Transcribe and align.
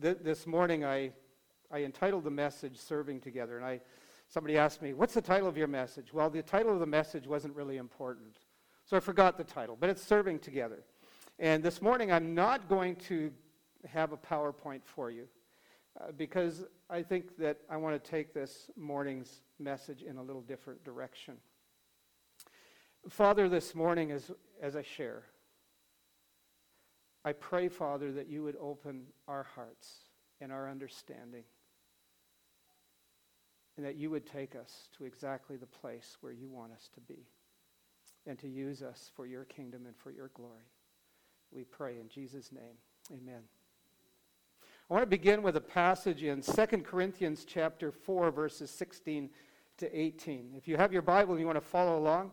th- 0.00 0.18
this 0.22 0.46
morning 0.46 0.84
I, 0.84 1.12
I 1.70 1.82
entitled 1.82 2.24
the 2.24 2.30
message 2.30 2.78
Serving 2.78 3.20
Together. 3.20 3.56
And 3.56 3.64
I, 3.64 3.80
somebody 4.28 4.58
asked 4.58 4.82
me, 4.82 4.92
What's 4.92 5.14
the 5.14 5.22
title 5.22 5.48
of 5.48 5.56
your 5.56 5.68
message? 5.68 6.12
Well, 6.12 6.30
the 6.30 6.42
title 6.42 6.72
of 6.72 6.80
the 6.80 6.86
message 6.86 7.26
wasn't 7.26 7.54
really 7.54 7.76
important. 7.76 8.38
So 8.84 8.96
I 8.96 9.00
forgot 9.00 9.36
the 9.36 9.44
title, 9.44 9.76
but 9.78 9.90
it's 9.90 10.02
Serving 10.02 10.38
Together. 10.40 10.84
And 11.38 11.62
this 11.62 11.82
morning 11.82 12.12
I'm 12.12 12.34
not 12.34 12.68
going 12.68 12.96
to 12.96 13.32
have 13.86 14.12
a 14.12 14.16
PowerPoint 14.16 14.80
for 14.84 15.10
you 15.10 15.28
uh, 16.00 16.12
because 16.16 16.64
I 16.88 17.02
think 17.02 17.36
that 17.38 17.58
I 17.68 17.76
want 17.76 18.02
to 18.02 18.10
take 18.10 18.32
this 18.32 18.70
morning's 18.76 19.42
message 19.58 20.02
in 20.02 20.16
a 20.16 20.22
little 20.22 20.42
different 20.42 20.84
direction. 20.84 21.36
Father, 23.08 23.48
this 23.48 23.74
morning 23.74 24.10
as, 24.10 24.30
as 24.60 24.76
I 24.76 24.82
share, 24.82 25.24
I 27.26 27.32
pray, 27.32 27.68
Father, 27.68 28.12
that 28.12 28.28
you 28.28 28.44
would 28.44 28.54
open 28.60 29.02
our 29.26 29.42
hearts 29.56 29.94
and 30.40 30.52
our 30.52 30.70
understanding, 30.70 31.42
and 33.76 33.84
that 33.84 33.96
you 33.96 34.10
would 34.10 34.24
take 34.24 34.54
us 34.54 34.88
to 34.96 35.04
exactly 35.04 35.56
the 35.56 35.66
place 35.66 36.18
where 36.20 36.32
you 36.32 36.48
want 36.48 36.70
us 36.72 36.88
to 36.94 37.00
be, 37.00 37.26
and 38.28 38.38
to 38.38 38.46
use 38.46 38.80
us 38.80 39.10
for 39.16 39.26
your 39.26 39.44
kingdom 39.44 39.86
and 39.86 39.96
for 39.96 40.12
your 40.12 40.30
glory. 40.34 40.70
We 41.50 41.64
pray 41.64 41.98
in 41.98 42.08
Jesus' 42.08 42.52
name. 42.52 42.76
Amen. 43.10 43.42
I 44.88 44.94
want 44.94 45.02
to 45.02 45.08
begin 45.08 45.42
with 45.42 45.56
a 45.56 45.60
passage 45.60 46.22
in 46.22 46.42
2 46.42 46.66
Corinthians 46.84 47.44
chapter 47.44 47.90
4 47.90 48.30
verses 48.30 48.70
16 48.70 49.30
to 49.78 50.00
18. 50.00 50.52
If 50.56 50.68
you 50.68 50.76
have 50.76 50.92
your 50.92 51.02
Bible 51.02 51.32
and 51.32 51.40
you 51.40 51.46
want 51.46 51.56
to 51.56 51.60
follow 51.60 51.98
along, 51.98 52.30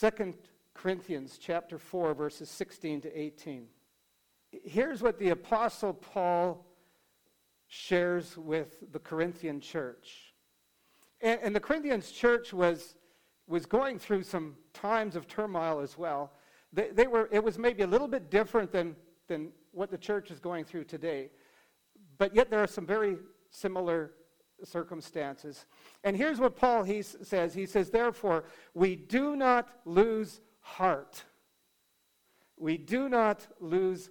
2 0.00 0.32
Corinthians 0.72 1.36
chapter 1.38 1.76
4 1.76 2.14
verses 2.14 2.48
16 2.48 3.02
to 3.02 3.14
18 3.14 3.66
here's 4.50 5.02
what 5.02 5.18
the 5.18 5.30
Apostle 5.30 5.94
Paul 5.94 6.64
shares 7.66 8.36
with 8.36 8.92
the 8.92 8.98
Corinthian 8.98 9.60
church. 9.60 10.34
And, 11.20 11.40
and, 11.42 11.56
the 11.56 11.60
Corinthian 11.60 12.00
church 12.00 12.52
was, 12.52 12.94
was 13.46 13.66
going 13.66 13.98
through 13.98 14.22
some 14.22 14.54
times 14.72 15.16
of 15.16 15.26
turmoil 15.26 15.80
as 15.80 15.98
well. 15.98 16.32
They, 16.72 16.90
they 16.90 17.06
were, 17.06 17.28
it 17.32 17.42
was 17.42 17.58
maybe 17.58 17.82
a 17.82 17.86
little 17.86 18.08
bit 18.08 18.30
different 18.30 18.72
than, 18.72 18.96
than 19.26 19.50
what 19.72 19.90
the 19.90 19.98
church 19.98 20.30
is 20.30 20.38
going 20.38 20.64
through 20.64 20.84
today. 20.84 21.30
But 22.16 22.34
yet 22.34 22.50
there 22.50 22.62
are 22.62 22.68
some 22.68 22.86
very 22.86 23.16
similar 23.50 24.12
circumstances. 24.64 25.66
And 26.04 26.16
here's 26.16 26.40
what 26.40 26.56
Paul 26.56 26.84
he 26.84 27.02
says. 27.02 27.52
He 27.52 27.66
says, 27.66 27.90
Therefore, 27.90 28.44
we 28.74 28.96
do 28.96 29.36
not 29.36 29.68
lose 29.84 30.40
heart 30.60 31.24
we 32.60 32.76
do 32.76 33.08
not 33.08 33.46
lose 33.60 34.10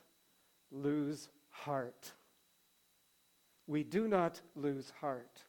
lose 0.71 1.29
heart. 1.49 2.11
We 3.67 3.83
do 3.83 4.07
not 4.07 4.41
lose 4.55 4.91
heart. 5.01 5.43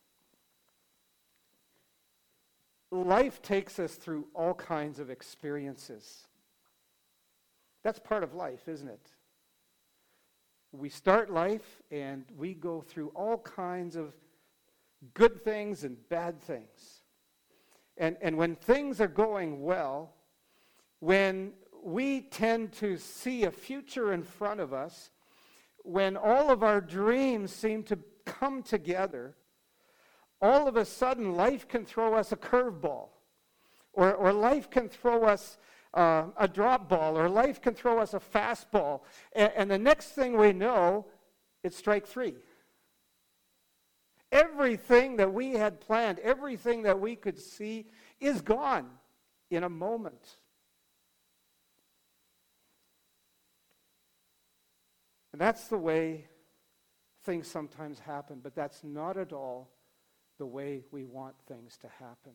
Life 2.90 3.40
takes 3.40 3.78
us 3.78 3.94
through 3.94 4.26
all 4.34 4.54
kinds 4.54 4.98
of 4.98 5.10
experiences. 5.10 6.26
That's 7.82 7.98
part 7.98 8.22
of 8.22 8.34
life, 8.34 8.68
isn't 8.68 8.88
it? 8.88 9.10
We 10.72 10.88
start 10.88 11.30
life 11.30 11.82
and 11.90 12.24
we 12.36 12.54
go 12.54 12.80
through 12.80 13.08
all 13.14 13.38
kinds 13.38 13.96
of 13.96 14.14
good 15.14 15.42
things 15.42 15.84
and 15.84 15.96
bad 16.08 16.40
things. 16.40 17.02
And, 17.96 18.16
and 18.20 18.36
when 18.36 18.56
things 18.56 19.00
are 19.00 19.08
going 19.08 19.62
well, 19.62 20.14
when 21.00 21.52
we 21.82 22.20
tend 22.20 22.72
to 22.72 22.96
see 22.96 23.44
a 23.44 23.50
future 23.50 24.12
in 24.12 24.22
front 24.22 24.60
of 24.60 24.72
us 24.72 25.10
when 25.84 26.16
all 26.16 26.50
of 26.50 26.62
our 26.62 26.80
dreams 26.80 27.52
seem 27.52 27.82
to 27.82 27.98
come 28.24 28.62
together. 28.62 29.34
All 30.40 30.68
of 30.68 30.76
a 30.76 30.84
sudden, 30.84 31.34
life 31.34 31.66
can 31.66 31.84
throw 31.84 32.14
us 32.14 32.30
a 32.32 32.36
curveball, 32.36 33.08
or, 33.92 34.14
or 34.14 34.32
life 34.32 34.70
can 34.70 34.88
throw 34.88 35.24
us 35.24 35.58
uh, 35.94 36.24
a 36.36 36.48
drop 36.48 36.88
ball, 36.88 37.18
or 37.18 37.28
life 37.28 37.60
can 37.60 37.74
throw 37.74 37.98
us 37.98 38.14
a 38.14 38.20
fastball. 38.20 39.02
And, 39.34 39.52
and 39.56 39.70
the 39.70 39.78
next 39.78 40.10
thing 40.10 40.36
we 40.36 40.52
know, 40.52 41.06
it's 41.64 41.76
strike 41.76 42.06
three. 42.06 42.34
Everything 44.30 45.16
that 45.16 45.32
we 45.32 45.52
had 45.52 45.80
planned, 45.80 46.18
everything 46.20 46.82
that 46.84 46.98
we 46.98 47.16
could 47.16 47.38
see, 47.38 47.86
is 48.20 48.40
gone 48.40 48.88
in 49.50 49.64
a 49.64 49.68
moment. 49.68 50.36
And 55.32 55.40
that's 55.40 55.68
the 55.68 55.78
way 55.78 56.26
things 57.24 57.48
sometimes 57.48 57.98
happen, 57.98 58.40
but 58.42 58.54
that's 58.54 58.84
not 58.84 59.16
at 59.16 59.32
all 59.32 59.70
the 60.38 60.46
way 60.46 60.82
we 60.90 61.04
want 61.04 61.34
things 61.46 61.78
to 61.78 61.88
happen. 61.88 62.32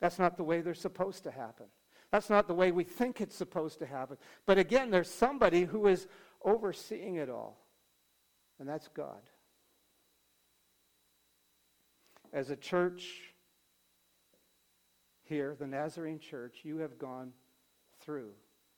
That's 0.00 0.18
not 0.18 0.36
the 0.36 0.44
way 0.44 0.60
they're 0.60 0.74
supposed 0.74 1.24
to 1.24 1.30
happen. 1.30 1.66
That's 2.12 2.30
not 2.30 2.46
the 2.46 2.54
way 2.54 2.70
we 2.70 2.84
think 2.84 3.20
it's 3.20 3.36
supposed 3.36 3.80
to 3.80 3.86
happen. 3.86 4.16
But 4.46 4.58
again, 4.58 4.90
there's 4.90 5.10
somebody 5.10 5.64
who 5.64 5.88
is 5.88 6.06
overseeing 6.42 7.16
it 7.16 7.28
all, 7.28 7.58
and 8.58 8.68
that's 8.68 8.88
God. 8.88 9.20
As 12.32 12.50
a 12.50 12.56
church 12.56 13.34
here, 15.24 15.56
the 15.58 15.66
Nazarene 15.66 16.18
Church, 16.18 16.58
you 16.62 16.78
have 16.78 16.98
gone 16.98 17.32
through 18.00 18.30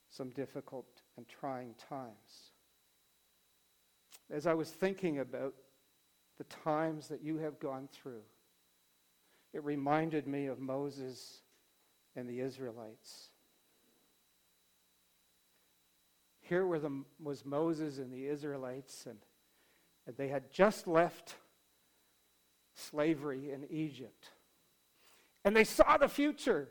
some 0.09 0.31
difficult 0.31 1.00
and 1.17 1.27
trying 1.29 1.75
times. 1.89 2.53
As 4.31 4.47
I 4.47 4.55
was 4.55 4.71
thinking 4.71 5.19
about 5.19 5.55
the 6.39 6.45
times 6.45 7.09
that 7.09 7.23
you 7.23 7.39
have 7.39 7.59
gone 7.59 7.89
through, 7.93 8.23
it 9.53 9.65
reminded 9.65 10.27
me 10.27 10.47
of 10.47 10.61
Moses 10.61 11.43
and 12.15 12.29
the 12.29 12.41
Israelites. 12.41 13.31
Here 16.41 16.67
were 16.67 16.79
the, 16.79 17.05
was 17.23 17.45
Moses 17.45 17.99
and 17.99 18.13
the 18.13 18.27
Israelites, 18.27 19.07
and, 19.07 19.19
and 20.07 20.17
they 20.17 20.29
had 20.29 20.51
just 20.53 20.87
left 20.87 21.37
slavery 22.75 23.51
in 23.53 23.67
Egypt. 23.71 24.31
And 25.45 25.55
they 25.57 25.65
saw 25.65 25.97
the 25.97 26.09
future. 26.09 26.69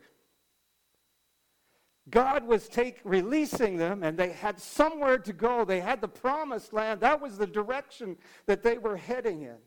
God 2.10 2.46
was 2.46 2.68
take, 2.68 3.00
releasing 3.04 3.78
them, 3.78 4.04
and 4.04 4.18
they 4.18 4.32
had 4.32 4.60
somewhere 4.60 5.18
to 5.20 5.34
go. 5.34 5.66
They 5.66 5.82
had 5.82 6.02
the 6.02 6.08
promised 6.08 6.74
land. 6.74 7.02
That 7.02 7.22
was 7.22 7.38
the 7.38 7.48
direction 7.48 8.18
that 8.46 8.64
they 8.64 8.78
were 8.78 8.98
heading 8.98 9.42
in. 9.42 9.58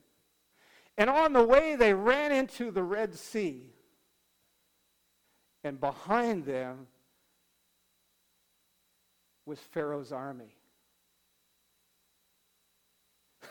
And 0.98 1.08
on 1.08 1.32
the 1.32 1.42
way, 1.42 1.76
they 1.76 1.94
ran 1.94 2.32
into 2.32 2.70
the 2.70 2.82
Red 2.82 3.14
Sea. 3.14 3.72
And 5.64 5.78
behind 5.78 6.44
them 6.44 6.86
was 9.46 9.58
Pharaoh's 9.58 10.12
army. 10.12 10.56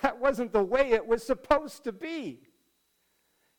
That 0.02 0.20
wasn't 0.20 0.52
the 0.54 0.64
way 0.64 0.92
it 0.92 1.06
was 1.06 1.24
supposed 1.24 1.84
to 1.84 1.92
be. 1.92 2.48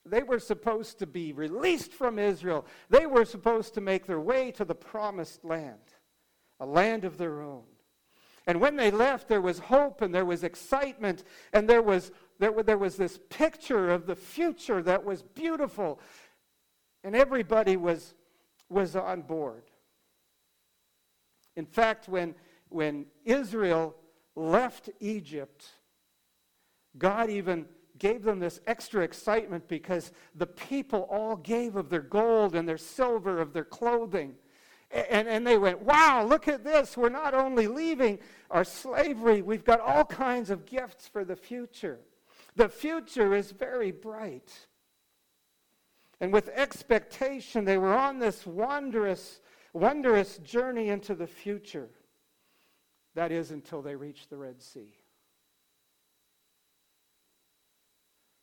They 0.05 0.23
were 0.23 0.41
supposed 0.41 0.99
to 0.99 1.07
be 1.07 1.33
released 1.33 1.93
from 1.93 2.19
Israel. 2.19 2.67
They 2.91 3.07
were 3.07 3.25
supposed 3.25 3.75
to 3.75 3.81
make 3.81 4.07
their 4.07 4.21
way 4.21 4.51
to 4.53 4.65
the 4.65 4.75
promised 4.75 5.45
land, 5.45 5.79
a 6.59 6.67
land 6.67 7.05
of 7.05 7.19
their 7.19 7.41
own. 7.41 7.65
And 8.47 8.61
when 8.61 8.75
they 8.77 8.91
left, 8.91 9.29
there 9.29 9.41
was 9.41 9.61
hope 9.61 10.03
and 10.03 10.13
there 10.13 10.25
was 10.25 10.43
excitement 10.43 11.23
and 11.53 11.69
there 11.69 11.83
was, 11.83 12.11
there, 12.41 12.51
there 12.63 12.79
was 12.79 12.97
this 12.97 13.21
picture 13.31 13.91
of 13.91 14.07
the 14.07 14.17
future 14.17 14.83
that 14.83 15.05
was 15.05 15.23
beautiful. 15.23 16.01
And 17.05 17.15
everybody 17.15 17.77
was, 17.77 18.15
was 18.69 18.97
on 18.97 19.23
board. 19.23 19.63
In 21.55 21.67
fact, 21.67 22.09
when, 22.09 22.35
when 22.69 23.07
Israel 23.25 23.95
left 24.35 24.91
Egypt, 24.99 25.67
God 26.99 27.31
even 27.31 27.67
gave 28.03 28.25
them 28.25 28.41
this 28.41 28.61
extra 28.67 29.05
excitement 29.05 29.69
because 29.69 30.11
the 30.35 30.47
people 30.47 31.07
all 31.09 31.37
gave 31.37 31.77
of 31.77 31.89
their 31.89 32.01
gold 32.01 32.57
and 32.57 32.69
their 32.69 32.77
silver, 32.77 33.41
of 33.41 33.53
their 33.53 33.65
clothing. 33.65 34.35
And, 34.91 35.29
and 35.29 35.47
they 35.47 35.57
went, 35.57 35.83
wow, 35.83 36.25
look 36.25 36.49
at 36.49 36.65
this. 36.65 36.97
We're 36.97 37.11
not 37.11 37.33
only 37.33 37.69
leaving 37.69 38.19
our 38.51 38.65
slavery, 38.65 39.41
we've 39.41 39.65
got 39.65 39.79
all 39.79 40.05
kinds 40.05 40.51
of 40.51 40.67
gifts 40.67 41.07
for 41.07 41.25
the 41.25 41.37
future. 41.37 42.01
The 42.57 42.69
future 42.69 43.37
is 43.37 43.53
very 43.53 43.93
bright. 43.93 44.53
And 46.21 46.33
with 46.33 46.49
expectation, 46.49 47.65
they 47.65 47.79
were 47.79 47.95
on 47.95 48.19
this 48.19 48.45
wondrous, 48.45 49.41
wondrous 49.73 50.39
journey 50.39 50.89
into 50.89 51.15
the 51.15 51.29
future. 51.29 51.89
That 53.15 53.31
is 53.31 53.53
until 53.53 53.81
they 53.81 53.95
reached 53.95 54.29
the 54.29 54.39
Red 54.39 54.61
Sea. 54.61 54.93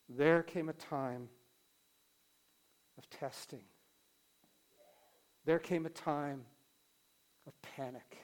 There 0.10 0.42
came 0.42 0.70
a 0.70 0.74
time 0.74 1.30
of 2.98 3.10
testing. 3.10 3.64
There 5.46 5.60
came 5.60 5.86
a 5.86 5.90
time 5.90 6.42
of 7.48 7.54
panic. 7.62 8.18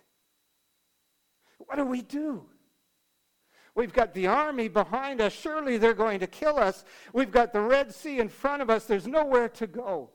What 1.60 1.78
do 1.78 1.86
we 1.86 2.02
do? 2.02 2.46
We've 3.76 3.94
got 3.94 4.14
the 4.14 4.28
army 4.28 4.68
behind 4.68 5.22
us. 5.22 5.34
Surely 5.34 5.78
they're 5.78 5.94
going 5.94 6.20
to 6.22 6.28
kill 6.28 6.58
us. 6.58 6.86
We've 7.14 7.32
got 7.32 7.54
the 7.54 7.62
Red 7.62 7.94
Sea 7.94 8.20
in 8.20 8.30
front 8.30 8.62
of 8.62 8.70
us. 8.70 8.86
There's 8.86 9.08
nowhere 9.08 9.50
to 9.50 9.68
go. 9.68 10.10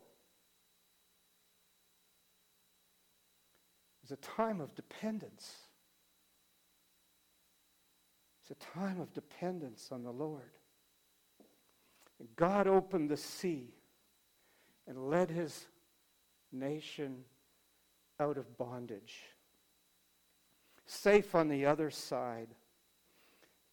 It's 4.02 4.12
a 4.12 4.16
time 4.16 4.60
of 4.60 4.74
dependence. 4.74 5.54
It's 8.40 8.50
a 8.50 8.78
time 8.78 9.00
of 9.00 9.12
dependence 9.12 9.90
on 9.92 10.02
the 10.02 10.10
Lord. 10.10 10.50
God 12.36 12.66
opened 12.66 13.10
the 13.10 13.16
sea 13.16 13.74
and 14.86 15.08
led 15.08 15.30
his 15.30 15.66
nation 16.52 17.24
out 18.18 18.36
of 18.36 18.58
bondage. 18.58 19.20
Safe 20.86 21.34
on 21.34 21.48
the 21.48 21.66
other 21.66 21.90
side 21.90 22.48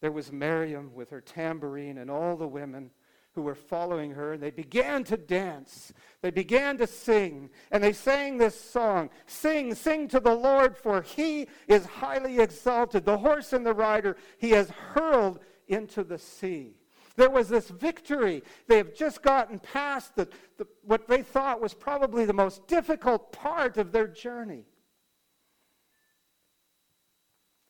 there 0.00 0.12
was 0.12 0.30
Miriam 0.30 0.92
with 0.94 1.10
her 1.10 1.20
tambourine 1.20 1.98
and 1.98 2.10
all 2.10 2.36
the 2.36 2.46
women 2.46 2.90
who 3.32 3.42
were 3.42 3.54
following 3.54 4.12
her, 4.12 4.32
and 4.32 4.42
they 4.42 4.50
began 4.50 5.04
to 5.04 5.16
dance. 5.16 5.92
They 6.22 6.30
began 6.30 6.76
to 6.78 6.86
sing, 6.86 7.50
and 7.70 7.82
they 7.82 7.92
sang 7.92 8.38
this 8.38 8.60
song 8.60 9.10
Sing, 9.26 9.74
sing 9.74 10.08
to 10.08 10.20
the 10.20 10.34
Lord, 10.34 10.76
for 10.76 11.02
he 11.02 11.46
is 11.68 11.84
highly 11.86 12.40
exalted. 12.40 13.04
The 13.04 13.18
horse 13.18 13.52
and 13.52 13.64
the 13.64 13.74
rider 13.74 14.16
he 14.38 14.50
has 14.50 14.70
hurled 14.70 15.40
into 15.68 16.02
the 16.02 16.18
sea. 16.18 16.77
There 17.18 17.28
was 17.28 17.48
this 17.48 17.68
victory. 17.68 18.44
They 18.68 18.76
have 18.76 18.94
just 18.94 19.22
gotten 19.22 19.58
past 19.58 20.14
the, 20.14 20.28
the, 20.56 20.68
what 20.82 21.08
they 21.08 21.22
thought 21.22 21.60
was 21.60 21.74
probably 21.74 22.24
the 22.24 22.32
most 22.32 22.68
difficult 22.68 23.32
part 23.32 23.76
of 23.76 23.90
their 23.90 24.06
journey. 24.06 24.66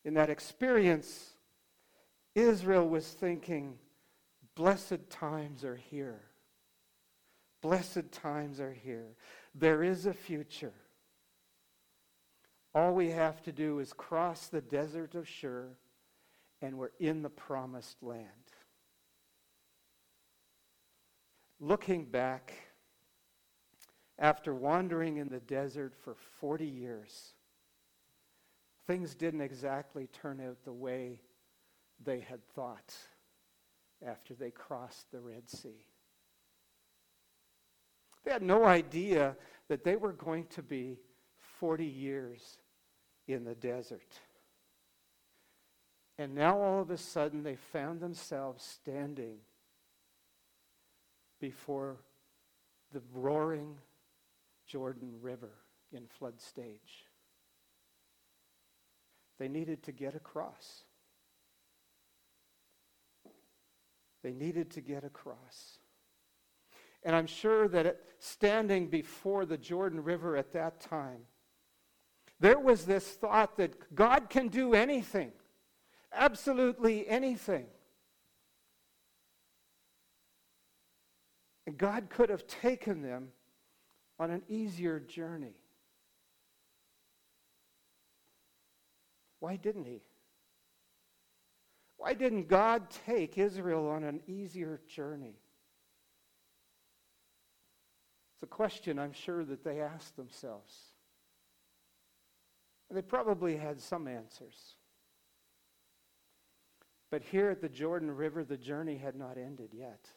In 0.05 0.12
that 0.15 0.29
experience, 0.29 1.31
Israel 2.35 2.87
was 2.87 3.09
thinking, 3.09 3.79
blessed 4.55 5.09
times 5.09 5.65
are 5.65 5.77
here. 5.77 6.21
Blessed 7.62 8.12
times 8.12 8.61
are 8.61 8.75
here. 8.75 9.17
There 9.55 9.83
is 9.83 10.05
a 10.05 10.12
future. 10.12 10.75
All 12.75 12.93
we 12.93 13.09
have 13.12 13.43
to 13.45 13.53
do 13.53 13.79
is 13.79 13.95
cross 13.95 14.49
the 14.49 14.61
desert 14.61 15.15
of 15.15 15.27
Shur, 15.27 15.71
and 16.61 16.77
we're 16.77 16.91
in 17.00 17.23
the 17.23 17.31
promised 17.31 18.03
land. 18.03 18.48
Looking 21.61 22.05
back, 22.05 22.53
after 24.19 24.55
wandering 24.55 25.17
in 25.17 25.29
the 25.29 25.41
desert 25.41 25.95
for 26.05 26.15
40 26.41 26.65
years, 26.67 27.35
things 28.87 29.15
didn't 29.15 29.41
exactly 29.41 30.09
turn 30.09 30.41
out 30.41 30.65
the 30.65 30.73
way 30.73 31.21
they 32.05 32.21
had 32.21 32.45
thought 32.55 32.95
after 34.07 34.35
they 34.35 34.51
crossed 34.51 35.11
the 35.11 35.21
Red 35.21 35.51
Sea. 35.51 35.85
They 38.25 38.31
had 38.31 38.43
no 38.43 38.65
idea 38.65 39.37
that 39.69 39.85
they 39.85 39.97
were 39.97 40.13
going 40.13 40.47
to 40.47 40.63
be 40.63 40.99
40 41.59 41.85
years 41.85 42.59
in 43.27 43.45
the 43.45 43.55
desert. 43.55 44.21
And 46.19 46.35
now 46.35 46.61
all 46.61 46.81
of 46.81 46.91
a 46.91 46.97
sudden 46.97 47.43
they 47.43 47.57
found 47.57 48.01
themselves 48.01 48.65
standing 48.65 49.39
before 51.40 51.96
the 52.93 53.02
roaring 53.12 53.76
Jordan 54.67 55.14
River 55.20 55.50
in 55.93 56.06
flood 56.06 56.40
stage. 56.40 57.06
They 59.38 59.49
needed 59.49 59.82
to 59.85 59.93
get 59.93 60.14
across. 60.14 60.82
They 64.23 64.32
needed 64.32 64.70
to 64.73 64.81
get 64.81 65.05
across. 65.05 65.79
And 67.05 67.14
I'm 67.14 67.26
sure 67.26 67.69
that 67.69 67.87
it, 67.87 68.05
standing 68.19 68.88
before 68.88 69.46
the 69.46 69.56
Jordan 69.56 70.02
River 70.02 70.37
at 70.37 70.52
that 70.52 70.81
time, 70.81 71.20
there 72.40 72.58
was 72.58 72.85
this 72.85 73.06
thought 73.06 73.56
that 73.56 73.94
God 73.94 74.29
can 74.29 74.49
do 74.49 74.75
anything, 74.75 75.32
absolutely 76.12 77.08
anything. 77.08 77.67
And 81.69 81.76
God 81.76 82.09
could 82.09 82.31
have 82.31 82.47
taken 82.47 83.03
them 83.03 83.29
on 84.19 84.31
an 84.31 84.41
easier 84.49 85.00
journey. 85.00 85.53
Why 89.41 89.56
didn't 89.56 89.85
He? 89.85 90.00
Why 91.99 92.15
didn't 92.15 92.49
God 92.49 92.88
take 93.05 93.37
Israel 93.37 93.87
on 93.87 94.03
an 94.03 94.20
easier 94.26 94.81
journey? 94.88 95.37
It's 98.32 98.44
a 98.44 98.47
question 98.47 98.99
I'm 98.99 99.12
sure 99.12 99.44
that 99.44 99.62
they 99.62 99.82
asked 99.82 100.17
themselves. 100.17 100.75
And 102.88 102.97
they 102.97 103.03
probably 103.03 103.59
had 103.59 103.79
some 103.79 104.09
answers. 104.09 104.76
But 107.11 107.21
here 107.25 107.50
at 107.50 107.61
the 107.61 107.69
Jordan 107.69 108.11
River, 108.11 108.43
the 108.43 108.56
journey 108.56 108.97
had 108.97 109.17
not 109.17 109.37
ended 109.37 109.75
yet. 109.75 110.09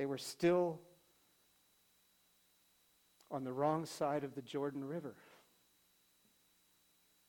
They 0.00 0.06
were 0.06 0.16
still 0.16 0.80
on 3.30 3.44
the 3.44 3.52
wrong 3.52 3.84
side 3.84 4.24
of 4.24 4.34
the 4.34 4.40
Jordan 4.40 4.82
River. 4.82 5.14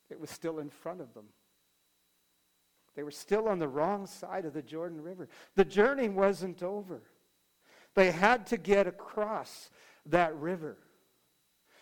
It 0.10 0.18
was 0.18 0.30
still 0.30 0.60
in 0.60 0.70
front 0.70 1.02
of 1.02 1.14
them. 1.14 1.26
They 2.96 3.04
were 3.04 3.12
still 3.12 3.50
on 3.50 3.60
the 3.60 3.68
wrong 3.68 4.08
side 4.08 4.46
of 4.46 4.54
the 4.54 4.62
Jordan 4.62 5.02
River. 5.02 5.28
The 5.58 5.66
journey 5.66 6.08
wasn't 6.08 6.64
over. 6.64 7.02
They 7.94 8.10
had 8.10 8.48
to 8.48 8.58
get 8.58 8.88
across 8.88 9.70
that 10.06 10.34
river. 10.38 10.78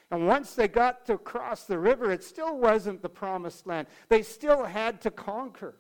And 0.10 0.26
once 0.26 0.56
they 0.56 0.68
got 0.68 1.06
to 1.06 1.20
cross 1.20 1.66
the 1.66 1.78
river, 1.78 2.12
it 2.12 2.24
still 2.24 2.58
wasn't 2.58 3.04
the 3.04 3.10
promised 3.10 3.68
land. 3.68 3.86
They 4.08 4.24
still 4.24 4.64
had 4.64 5.02
to 5.02 5.12
conquer. 5.12 5.76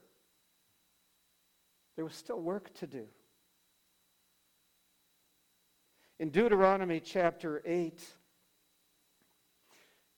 There 1.96 2.06
was 2.06 2.14
still 2.14 2.40
work 2.40 2.72
to 2.76 2.86
do. 2.86 3.08
In 6.20 6.30
Deuteronomy 6.30 7.00
chapter 7.00 7.62
8, 7.66 8.04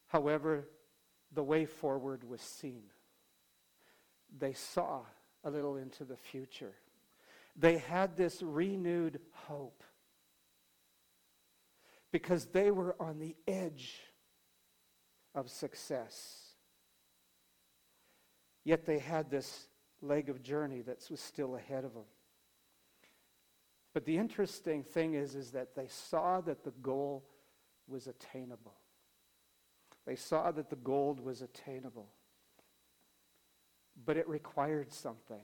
however, 0.08 0.67
the 1.31 1.43
way 1.43 1.65
forward 1.65 2.24
was 2.24 2.41
seen 2.41 2.84
they 4.38 4.53
saw 4.53 5.01
a 5.43 5.50
little 5.50 5.77
into 5.77 6.05
the 6.05 6.15
future. 6.15 6.74
They 7.55 7.77
had 7.77 8.15
this 8.15 8.41
renewed 8.41 9.20
hope 9.34 9.84
because 12.12 12.46
they 12.46 12.72
were 12.72 12.96
on 13.00 13.20
the 13.20 13.36
edge 13.48 14.00
of 15.36 15.50
success. 15.50 16.53
Yet 18.63 18.86
they 18.86 19.00
had 19.00 19.29
this 19.29 19.67
leg 20.01 20.29
of 20.29 20.43
journey 20.43 20.81
that 20.81 21.05
was 21.10 21.20
still 21.20 21.55
ahead 21.55 21.84
of 21.84 21.93
them. 21.93 22.03
But 23.93 24.05
the 24.05 24.17
interesting 24.17 24.83
thing 24.83 25.15
is, 25.15 25.36
is 25.36 25.51
that 25.51 25.75
they 25.75 25.88
saw 25.88 26.41
that 26.41 26.63
the 26.63 26.71
goal 26.81 27.25
was 27.88 28.07
attainable. 28.07 28.75
They 30.05 30.15
saw 30.15 30.51
that 30.51 30.69
the 30.69 30.77
gold 30.77 31.19
was 31.19 31.41
attainable. 31.41 32.10
But 34.05 34.17
it 34.17 34.27
required 34.27 34.93
something. 34.93 35.41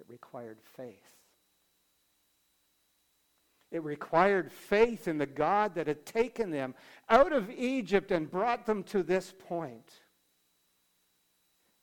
It 0.00 0.06
required 0.08 0.58
faith. 0.76 1.12
It 3.70 3.82
required 3.82 4.52
faith 4.52 5.08
in 5.08 5.16
the 5.16 5.26
God 5.26 5.76
that 5.76 5.86
had 5.86 6.04
taken 6.04 6.50
them 6.50 6.74
out 7.08 7.32
of 7.32 7.48
Egypt 7.50 8.10
and 8.10 8.30
brought 8.30 8.66
them 8.66 8.82
to 8.84 9.02
this 9.02 9.32
point. 9.48 10.01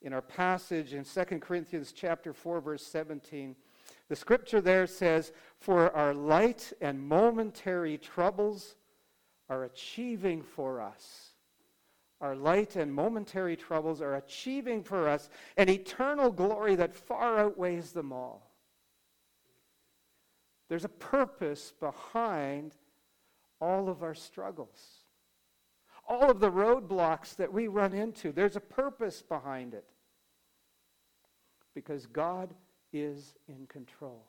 In 0.01 0.13
our 0.13 0.21
passage 0.21 0.93
in 0.93 1.03
2 1.03 1.23
Corinthians 1.39 1.91
chapter 1.91 2.33
4 2.33 2.61
verse 2.61 2.85
17, 2.85 3.55
the 4.07 4.15
scripture 4.15 4.61
there 4.61 4.87
says, 4.87 5.31
"For 5.57 5.91
our 5.95 6.13
light 6.13 6.73
and 6.79 6.99
momentary 7.01 7.97
troubles 7.97 8.75
are 9.49 9.63
achieving 9.63 10.43
for 10.43 10.79
us. 10.79 11.33
Our 12.21 12.35
light 12.35 12.75
and 12.75 12.93
momentary 12.93 13.55
troubles 13.55 14.01
are 14.01 14.15
achieving 14.15 14.83
for 14.83 15.07
us 15.07 15.29
an 15.57 15.69
eternal 15.69 16.31
glory 16.31 16.75
that 16.75 16.93
far 16.93 17.39
outweighs 17.39 17.93
them 17.93 18.11
all. 18.11 18.51
There's 20.67 20.85
a 20.85 20.89
purpose 20.89 21.71
behind 21.79 22.75
all 23.59 23.89
of 23.89 24.03
our 24.03 24.13
struggles, 24.13 24.98
all 26.09 26.31
of 26.31 26.39
the 26.39 26.51
roadblocks 26.51 27.35
that 27.35 27.53
we 27.53 27.67
run 27.67 27.93
into. 27.93 28.31
There's 28.31 28.55
a 28.55 28.61
purpose 28.61 29.21
behind 29.21 29.75
it 29.75 29.85
because 31.75 32.07
God 32.07 32.53
is 32.91 33.35
in 33.47 33.67
control. 33.67 34.25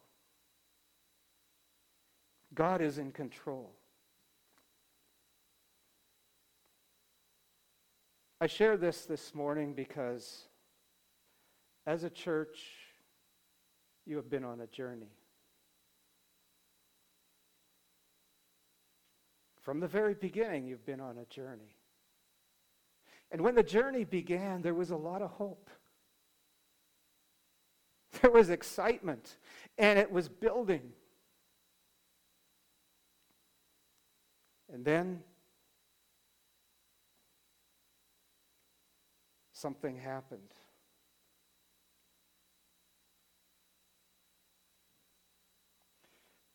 God 2.54 2.82
is 2.82 2.99
in 2.99 3.12
control. 3.12 3.72
I 8.42 8.46
share 8.46 8.76
this 8.76 9.06
this 9.06 9.34
morning 9.34 9.72
because 9.72 10.44
as 11.87 12.04
a 12.04 12.10
church, 12.10 12.58
you 14.06 14.16
have 14.16 14.30
been 14.30 14.44
on 14.44 14.60
a 14.60 14.66
journey. 14.66 15.12
From 19.62 19.81
the 19.81 19.88
very 19.88 20.14
beginning, 20.14 20.67
you've 20.67 20.87
been 20.87 21.00
on 21.00 21.19
a 21.19 21.25
journey. 21.26 21.76
And 23.31 23.43
when 23.43 23.55
the 23.55 23.62
journey 23.62 24.05
began, 24.05 24.62
there 24.62 24.75
was 24.75 24.90
a 24.90 24.97
lot 24.97 25.23
of 25.23 25.31
hope. 25.31 25.69
There 28.21 28.31
was 28.31 28.50
excitement, 28.50 29.37
and 29.79 29.99
it 29.99 30.11
was 30.11 30.29
building. 30.29 30.93
And 34.73 34.85
then 34.85 35.23
something 39.52 39.97
happened. 39.97 40.52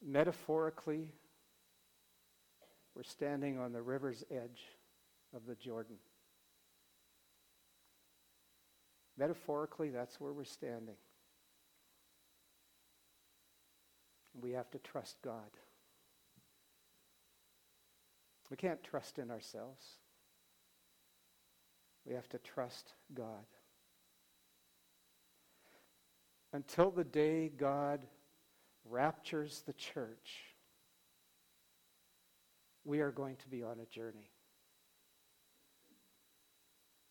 Metaphorically, 0.03 1.13
we're 2.95 3.03
standing 3.03 3.59
on 3.59 3.73
the 3.73 3.81
river's 3.81 4.23
edge 4.31 4.61
of 5.35 5.45
the 5.45 5.55
Jordan. 5.55 5.97
Metaphorically, 9.17 9.89
that's 9.89 10.19
where 10.19 10.31
we're 10.31 10.43
standing. 10.43 10.95
We 14.39 14.51
have 14.51 14.69
to 14.71 14.79
trust 14.79 15.17
God. 15.23 15.51
We 18.49 18.57
can't 18.57 18.83
trust 18.83 19.17
in 19.17 19.31
ourselves. 19.31 19.83
We 22.05 22.13
have 22.13 22.29
to 22.29 22.37
trust 22.37 22.93
God. 23.13 23.45
Until 26.53 26.91
the 26.91 27.03
day 27.03 27.49
God 27.57 28.05
raptures 28.85 29.63
the 29.65 29.73
church, 29.73 30.54
we 32.85 33.01
are 33.01 33.11
going 33.11 33.35
to 33.37 33.49
be 33.49 33.63
on 33.63 33.79
a 33.79 33.85
journey. 33.85 34.29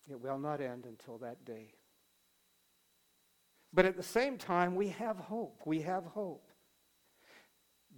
It 0.09 0.19
will 0.19 0.39
not 0.39 0.61
end 0.61 0.85
until 0.85 1.17
that 1.19 1.45
day. 1.45 1.73
But 3.73 3.85
at 3.85 3.97
the 3.97 4.03
same 4.03 4.37
time, 4.37 4.75
we 4.75 4.89
have 4.89 5.17
hope. 5.17 5.61
We 5.65 5.81
have 5.81 6.05
hope. 6.05 6.47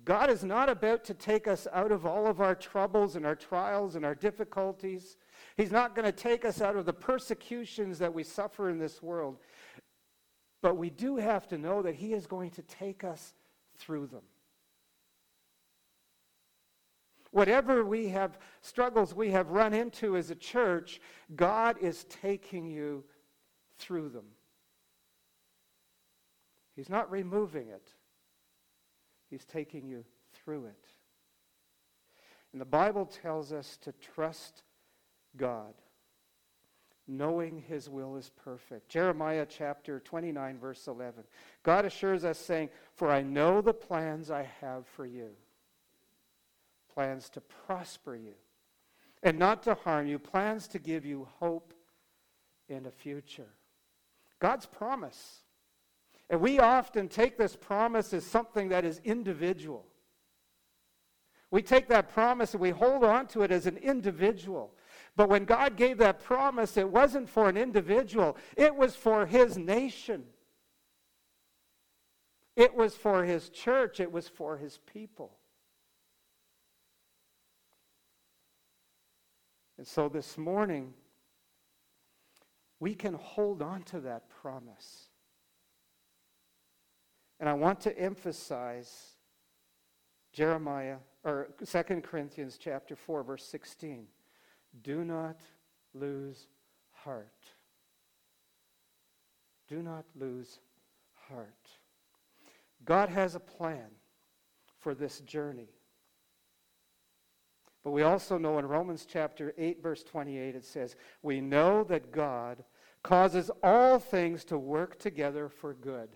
God 0.05 0.29
is 0.29 0.43
not 0.43 0.69
about 0.69 1.03
to 1.05 1.13
take 1.13 1.47
us 1.47 1.67
out 1.73 1.91
of 1.91 2.05
all 2.05 2.27
of 2.27 2.39
our 2.39 2.55
troubles 2.55 3.15
and 3.15 3.25
our 3.25 3.35
trials 3.35 3.95
and 3.95 4.05
our 4.05 4.15
difficulties. 4.15 5.17
He's 5.55 5.71
not 5.71 5.95
going 5.95 6.05
to 6.05 6.11
take 6.11 6.45
us 6.45 6.61
out 6.61 6.77
of 6.77 6.85
the 6.85 6.93
persecutions 6.93 7.99
that 7.99 8.13
we 8.13 8.23
suffer 8.23 8.69
in 8.69 8.79
this 8.79 9.03
world. 9.03 9.37
But 10.61 10.77
we 10.77 10.89
do 10.89 11.17
have 11.17 11.47
to 11.49 11.57
know 11.57 11.81
that 11.81 11.95
He 11.95 12.13
is 12.13 12.25
going 12.25 12.51
to 12.51 12.61
take 12.63 13.03
us 13.03 13.33
through 13.77 14.07
them. 14.07 14.23
Whatever 17.37 17.85
we 17.85 18.07
have, 18.07 18.39
struggles 18.61 19.13
we 19.13 19.29
have 19.29 19.51
run 19.51 19.71
into 19.71 20.17
as 20.17 20.31
a 20.31 20.35
church, 20.35 20.99
God 21.35 21.77
is 21.79 22.03
taking 22.05 22.65
you 22.65 23.03
through 23.77 24.09
them. 24.09 24.25
He's 26.75 26.89
not 26.89 27.11
removing 27.11 27.67
it, 27.67 27.93
He's 29.29 29.45
taking 29.45 29.85
you 29.85 30.03
through 30.33 30.65
it. 30.65 30.87
And 32.53 32.59
the 32.59 32.65
Bible 32.65 33.05
tells 33.05 33.53
us 33.53 33.77
to 33.83 33.91
trust 33.91 34.63
God, 35.35 35.75
knowing 37.07 37.63
His 37.67 37.87
will 37.87 38.15
is 38.15 38.31
perfect. 38.43 38.89
Jeremiah 38.89 39.45
chapter 39.47 39.99
29, 39.99 40.57
verse 40.57 40.87
11. 40.87 41.23
God 41.61 41.85
assures 41.85 42.25
us, 42.25 42.39
saying, 42.39 42.69
For 42.95 43.11
I 43.11 43.21
know 43.21 43.61
the 43.61 43.75
plans 43.75 44.31
I 44.31 44.49
have 44.59 44.87
for 44.87 45.05
you 45.05 45.35
plans 46.97 47.29
to 47.29 47.39
prosper 47.39 48.15
you 48.15 48.33
and 49.21 49.37
not 49.37 49.61
to 49.61 49.75
harm 49.75 50.07
you, 50.07 50.17
plans 50.17 50.67
to 50.67 50.79
give 50.79 51.05
you 51.05 51.27
hope 51.39 51.71
in 52.69 52.87
a 52.87 52.91
future. 52.91 53.53
God's 54.39 54.65
promise. 54.65 55.41
And 56.31 56.41
we 56.41 56.59
often 56.59 57.07
take 57.07 57.37
this 57.37 57.55
promise 57.55 58.15
as 58.15 58.25
something 58.25 58.69
that 58.69 58.83
is 58.83 58.99
individual. 59.03 59.85
We 61.51 61.61
take 61.61 61.87
that 61.89 62.09
promise 62.09 62.55
and 62.55 62.61
we 62.61 62.71
hold 62.71 63.03
on 63.03 63.27
to 63.27 63.43
it 63.43 63.51
as 63.51 63.67
an 63.67 63.77
individual. 63.77 64.73
But 65.15 65.29
when 65.29 65.45
God 65.45 65.75
gave 65.75 65.99
that 65.99 66.23
promise, 66.23 66.77
it 66.77 66.89
wasn't 66.89 67.29
for 67.29 67.47
an 67.47 67.57
individual, 67.57 68.37
it 68.55 68.75
was 68.75 68.95
for 68.95 69.27
his 69.27 69.55
nation. 69.55 70.23
It 72.55 72.73
was 72.73 72.95
for 72.95 73.23
his 73.23 73.49
church, 73.49 73.99
it 73.99 74.11
was 74.11 74.27
for 74.27 74.57
his 74.57 74.79
people. 74.91 75.37
And 79.77 79.85
so 79.85 80.09
this 80.09 80.37
morning, 80.37 80.93
we 82.79 82.95
can 82.95 83.13
hold 83.13 83.61
on 83.61 83.83
to 83.83 83.99
that 84.01 84.29
promise. 84.29 85.09
And 87.39 87.47
I 87.47 87.53
want 87.53 87.79
to 87.81 87.97
emphasize 87.97 89.15
Jeremiah 90.33 90.97
or 91.23 91.49
2 91.65 91.83
Corinthians 92.01 92.57
chapter 92.59 92.95
4 92.95 93.23
verse 93.23 93.43
16. 93.45 94.07
Do 94.83 95.03
not 95.03 95.41
lose 95.93 96.47
heart. 96.91 97.27
Do 99.67 99.81
not 99.81 100.05
lose 100.15 100.59
heart. 101.27 101.69
God 102.85 103.09
has 103.09 103.35
a 103.35 103.39
plan 103.39 103.89
for 104.79 104.95
this 104.95 105.19
journey. 105.21 105.69
But 107.87 107.93
we 107.93 108.03
also 108.03 108.37
know 108.37 108.59
in 108.59 108.65
Romans 108.65 109.07
chapter 109.09 109.53
8, 109.57 109.81
verse 109.81 110.03
28, 110.03 110.55
it 110.57 110.65
says, 110.65 110.97
We 111.21 111.39
know 111.39 111.85
that 111.85 112.11
God 112.11 112.65
causes 113.01 113.49
all 113.63 113.97
things 113.97 114.43
to 114.43 114.57
work 114.57 114.99
together 114.99 115.47
for 115.47 115.73
good. 115.73 116.09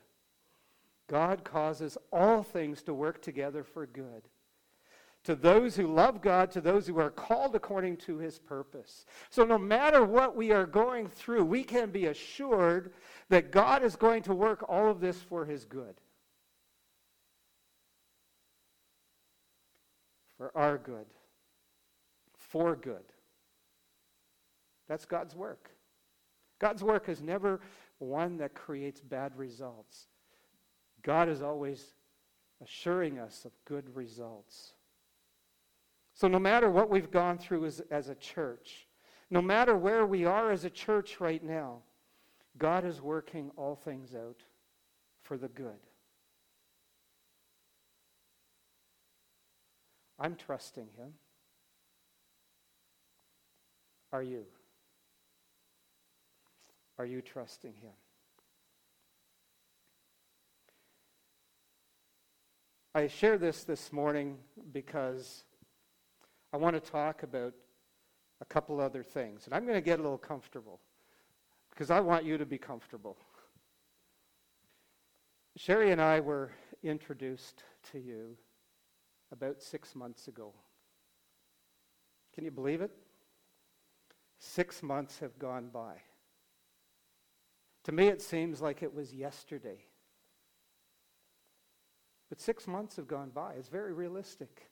God 1.07 1.45
causes 1.45 1.97
all 2.11 2.43
things 2.43 2.83
to 2.83 2.93
work 2.93 3.21
together 3.21 3.63
for 3.63 3.85
good. 3.85 4.23
To 5.23 5.33
those 5.33 5.77
who 5.77 5.87
love 5.87 6.21
God, 6.21 6.51
to 6.51 6.59
those 6.59 6.87
who 6.87 6.99
are 6.99 7.09
called 7.09 7.55
according 7.55 7.95
to 7.99 8.17
his 8.17 8.37
purpose. 8.37 9.05
So, 9.29 9.45
no 9.45 9.57
matter 9.57 10.03
what 10.03 10.35
we 10.35 10.51
are 10.51 10.65
going 10.65 11.07
through, 11.07 11.45
we 11.45 11.63
can 11.63 11.89
be 11.89 12.07
assured 12.07 12.91
that 13.29 13.49
God 13.49 13.81
is 13.81 13.95
going 13.95 14.23
to 14.23 14.35
work 14.35 14.65
all 14.67 14.91
of 14.91 14.99
this 14.99 15.21
for 15.21 15.45
his 15.45 15.63
good. 15.63 15.95
For 20.37 20.51
our 20.53 20.77
good 20.77 21.05
for 22.51 22.75
good. 22.75 23.03
That's 24.89 25.05
God's 25.05 25.35
work. 25.35 25.69
God's 26.59 26.83
work 26.83 27.07
is 27.07 27.21
never 27.21 27.61
one 27.99 28.37
that 28.37 28.53
creates 28.53 28.99
bad 28.99 29.37
results. 29.37 30.07
God 31.01 31.29
is 31.29 31.41
always 31.41 31.95
assuring 32.61 33.19
us 33.19 33.45
of 33.45 33.51
good 33.65 33.95
results. 33.95 34.73
So, 36.13 36.27
no 36.27 36.39
matter 36.39 36.69
what 36.69 36.89
we've 36.89 37.09
gone 37.09 37.37
through 37.37 37.65
as, 37.65 37.81
as 37.89 38.09
a 38.09 38.15
church, 38.15 38.87
no 39.29 39.41
matter 39.41 39.77
where 39.77 40.05
we 40.05 40.25
are 40.25 40.51
as 40.51 40.65
a 40.65 40.69
church 40.69 41.21
right 41.21 41.43
now, 41.43 41.79
God 42.57 42.83
is 42.83 43.01
working 43.01 43.49
all 43.55 43.75
things 43.75 44.13
out 44.13 44.43
for 45.23 45.37
the 45.37 45.47
good. 45.47 45.79
I'm 50.19 50.35
trusting 50.35 50.89
Him 50.97 51.13
are 54.11 54.23
you? 54.23 54.45
Are 56.97 57.05
you 57.05 57.21
trusting 57.21 57.73
Him? 57.73 57.91
I 62.93 63.07
share 63.07 63.37
this 63.37 63.63
this 63.63 63.93
morning 63.93 64.37
because 64.73 65.45
I 66.51 66.57
want 66.57 66.75
to 66.75 66.91
talk 66.91 67.23
about 67.23 67.53
a 68.41 68.45
couple 68.45 68.81
other 68.81 69.01
things. 69.01 69.45
And 69.45 69.55
I'm 69.55 69.63
going 69.63 69.77
to 69.77 69.81
get 69.81 69.99
a 69.99 70.01
little 70.01 70.17
comfortable 70.17 70.81
because 71.69 71.89
I 71.89 72.01
want 72.01 72.25
you 72.25 72.37
to 72.37 72.45
be 72.45 72.57
comfortable. 72.57 73.15
Sherry 75.55 75.91
and 75.91 76.01
I 76.01 76.19
were 76.19 76.51
introduced 76.83 77.63
to 77.91 77.99
you 77.99 78.35
about 79.31 79.61
six 79.61 79.95
months 79.95 80.27
ago. 80.27 80.53
Can 82.33 82.43
you 82.43 82.51
believe 82.51 82.81
it? 82.81 82.91
Six 84.43 84.81
months 84.81 85.19
have 85.19 85.37
gone 85.37 85.69
by. 85.71 85.93
To 87.83 87.91
me, 87.91 88.07
it 88.07 88.23
seems 88.23 88.59
like 88.59 88.81
it 88.81 88.91
was 88.91 89.13
yesterday. 89.13 89.85
But 92.27 92.41
six 92.41 92.65
months 92.65 92.95
have 92.95 93.07
gone 93.07 93.29
by. 93.29 93.53
It's 93.53 93.69
very 93.69 93.93
realistic. 93.93 94.71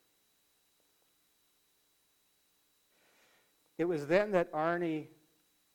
It 3.77 3.85
was 3.85 4.07
then 4.07 4.31
that 4.31 4.51
Arnie 4.53 5.05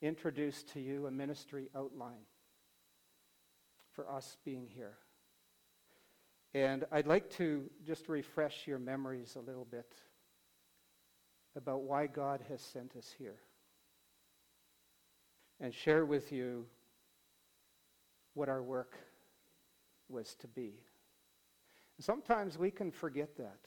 introduced 0.03 0.71
to 0.71 0.81
you 0.81 1.07
a 1.07 1.13
ministry 1.13 1.71
outline 1.77 2.27
for 3.93 4.11
us 4.11 4.39
being 4.45 4.67
here. 4.67 4.99
And 6.53 6.85
I'd 6.91 7.07
like 7.07 7.31
to 7.37 7.71
just 7.87 8.09
refresh 8.09 8.67
your 8.67 8.81
memories 8.81 9.37
a 9.37 9.41
little 9.41 9.65
bit 9.65 9.95
about 11.55 11.83
why 11.83 12.09
God 12.09 12.43
has 12.49 12.61
sent 12.61 12.97
us 12.97 13.15
here 13.17 13.39
and 15.61 15.73
share 15.73 16.05
with 16.05 16.33
you 16.33 16.67
what 18.35 18.49
our 18.49 18.63
work 18.63 18.97
was 20.09 20.35
to 20.37 20.49
be. 20.49 20.75
Sometimes 22.01 22.59
we 22.59 22.71
can 22.71 22.91
forget 22.91 23.37
that. 23.37 23.61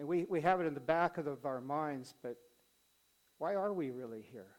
We, 0.00 0.24
we 0.28 0.40
have 0.40 0.60
it 0.60 0.66
in 0.66 0.74
the 0.74 0.80
back 0.80 1.18
of 1.18 1.44
our 1.44 1.60
minds, 1.60 2.14
but 2.22 2.36
why 3.38 3.54
are 3.54 3.72
we 3.72 3.90
really 3.90 4.24
here? 4.32 4.56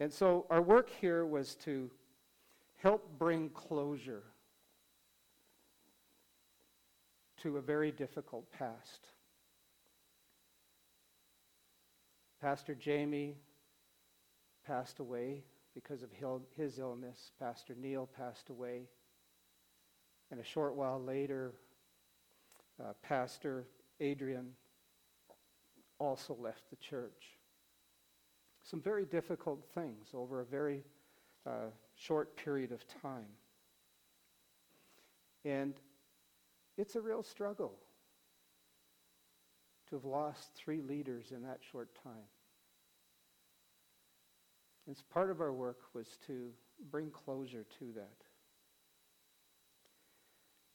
And 0.00 0.12
so 0.12 0.46
our 0.50 0.62
work 0.62 0.90
here 1.00 1.26
was 1.26 1.54
to 1.56 1.90
help 2.76 3.18
bring 3.18 3.50
closure 3.50 4.22
to 7.42 7.58
a 7.58 7.60
very 7.60 7.90
difficult 7.90 8.50
past. 8.50 9.08
Pastor 12.40 12.74
Jamie 12.74 13.36
passed 14.66 14.98
away 14.98 15.44
because 15.74 16.02
of 16.02 16.08
his 16.56 16.78
illness. 16.78 17.32
Pastor 17.38 17.74
Neil 17.78 18.08
passed 18.16 18.48
away. 18.48 18.88
And 20.30 20.40
a 20.40 20.44
short 20.44 20.74
while 20.74 21.02
later, 21.02 21.52
uh, 22.82 22.92
Pastor 23.02 23.66
Adrian 24.00 24.52
also 25.98 26.34
left 26.40 26.62
the 26.70 26.76
church. 26.76 27.38
Some 28.62 28.80
very 28.80 29.04
difficult 29.04 29.62
things 29.74 30.08
over 30.14 30.40
a 30.40 30.44
very 30.44 30.84
uh, 31.46 31.70
short 31.94 32.36
period 32.36 32.72
of 32.72 32.84
time. 33.02 33.28
And 35.44 35.74
it's 36.78 36.96
a 36.96 37.00
real 37.00 37.22
struggle 37.22 37.74
to 39.90 39.96
have 39.96 40.04
lost 40.04 40.54
three 40.54 40.80
leaders 40.80 41.32
in 41.34 41.42
that 41.42 41.58
short 41.70 41.90
time. 42.02 42.28
And 44.86 44.96
part 45.10 45.30
of 45.30 45.40
our 45.40 45.52
work 45.52 45.80
was 45.92 46.18
to 46.26 46.50
bring 46.90 47.10
closure 47.10 47.64
to 47.78 47.92
that. 47.94 48.16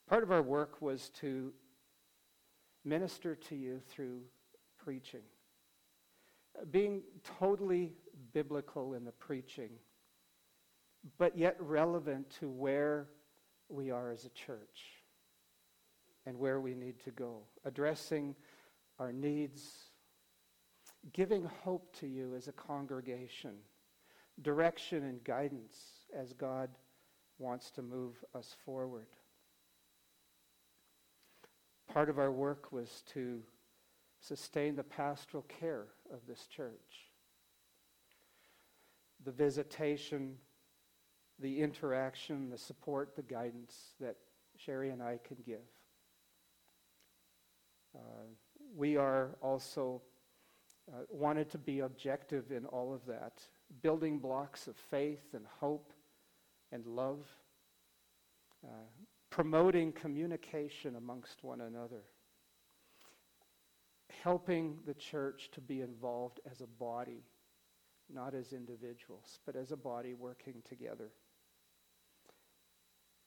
Part 0.08 0.22
of 0.22 0.30
our 0.30 0.42
work 0.42 0.80
was 0.80 1.10
to 1.20 1.52
minister 2.84 3.34
to 3.34 3.56
you 3.56 3.80
through 3.88 4.20
preaching. 4.78 5.22
Being 6.70 7.02
totally 7.38 7.92
biblical 8.32 8.94
in 8.94 9.04
the 9.04 9.12
preaching, 9.12 9.70
but 11.18 11.36
yet 11.36 11.56
relevant 11.58 12.30
to 12.40 12.48
where 12.48 13.08
we 13.68 13.90
are 13.90 14.10
as 14.10 14.24
a 14.24 14.30
church 14.30 15.02
and 16.24 16.38
where 16.38 16.60
we 16.60 16.74
need 16.74 17.00
to 17.04 17.10
go. 17.10 17.42
Addressing 17.64 18.34
our 18.98 19.12
needs, 19.12 19.90
giving 21.12 21.48
hope 21.62 21.94
to 22.00 22.06
you 22.06 22.34
as 22.34 22.48
a 22.48 22.52
congregation, 22.52 23.54
direction 24.42 25.04
and 25.04 25.22
guidance 25.24 25.76
as 26.16 26.32
God 26.32 26.70
wants 27.38 27.70
to 27.72 27.82
move 27.82 28.14
us 28.34 28.54
forward. 28.64 29.06
Part 31.92 32.08
of 32.08 32.18
our 32.18 32.32
work 32.32 32.72
was 32.72 33.02
to 33.12 33.42
sustain 34.20 34.76
the 34.76 34.82
pastoral 34.82 35.44
care 35.44 35.86
of 36.12 36.20
this 36.26 36.46
church. 36.46 37.10
The 39.24 39.30
visitation, 39.32 40.36
the 41.38 41.60
interaction, 41.60 42.50
the 42.50 42.58
support, 42.58 43.14
the 43.16 43.22
guidance 43.22 43.94
that 44.00 44.16
Sherry 44.56 44.90
and 44.90 45.02
I 45.02 45.18
can 45.26 45.36
give. 45.44 45.58
Uh, 47.94 48.26
we 48.76 48.96
are 48.96 49.30
also 49.40 50.02
uh, 50.92 50.98
wanted 51.08 51.50
to 51.50 51.58
be 51.58 51.80
objective 51.80 52.52
in 52.52 52.66
all 52.66 52.92
of 52.92 53.04
that, 53.06 53.42
building 53.82 54.18
blocks 54.18 54.68
of 54.68 54.76
faith 54.76 55.24
and 55.32 55.44
hope 55.60 55.92
and 56.70 56.86
love, 56.86 57.26
uh, 58.64 58.86
promoting 59.30 59.92
communication 59.92 60.96
amongst 60.96 61.42
one 61.42 61.62
another, 61.62 62.02
helping 64.22 64.78
the 64.86 64.94
church 64.94 65.48
to 65.52 65.60
be 65.60 65.80
involved 65.80 66.40
as 66.48 66.60
a 66.60 66.66
body, 66.66 67.24
not 68.12 68.34
as 68.34 68.52
individuals, 68.52 69.40
but 69.46 69.56
as 69.56 69.72
a 69.72 69.76
body 69.76 70.12
working 70.12 70.62
together. 70.68 71.10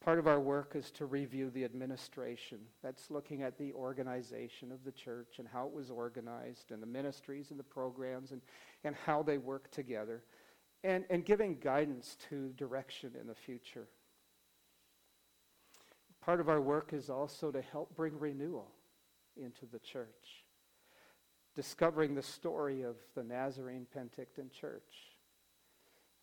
Part 0.04 0.18
of 0.18 0.28
our 0.28 0.40
work 0.40 0.76
is 0.76 0.92
to 0.92 1.06
review 1.06 1.50
the 1.50 1.66
administration. 1.66 2.60
That's 2.82 3.12
looking 3.12 3.44
at 3.44 3.58
the 3.58 3.74
organization 3.74 4.72
of 4.72 4.84
the 4.86 4.94
church 4.94 5.40
and 5.40 5.48
how 5.48 5.68
it 5.68 5.74
was 5.74 5.92
organized 5.92 6.72
and 6.72 6.82
the 6.82 6.88
ministries 6.88 7.52
and 7.52 7.60
the 7.60 7.64
programs 7.64 8.32
and, 8.32 8.42
and 8.86 8.96
how 9.06 9.24
they 9.24 9.38
work 9.38 9.70
together 9.72 10.24
and, 10.84 11.04
and 11.10 11.26
giving 11.26 11.58
guidance 11.60 12.16
to 12.30 12.54
direction 12.56 13.12
in 13.20 13.28
the 13.28 13.36
future. 13.36 13.88
Part 16.22 16.40
of 16.40 16.48
our 16.48 16.62
work 16.62 16.94
is 16.94 17.10
also 17.10 17.52
to 17.52 17.62
help 17.62 17.96
bring 17.96 18.18
renewal 18.18 18.72
into 19.36 19.66
the 19.66 19.80
church, 19.80 20.46
discovering 21.56 22.16
the 22.16 22.24
story 22.24 22.84
of 22.84 22.96
the 23.16 23.24
Nazarene 23.24 23.88
Penticton 23.96 24.52
Church. 24.52 25.18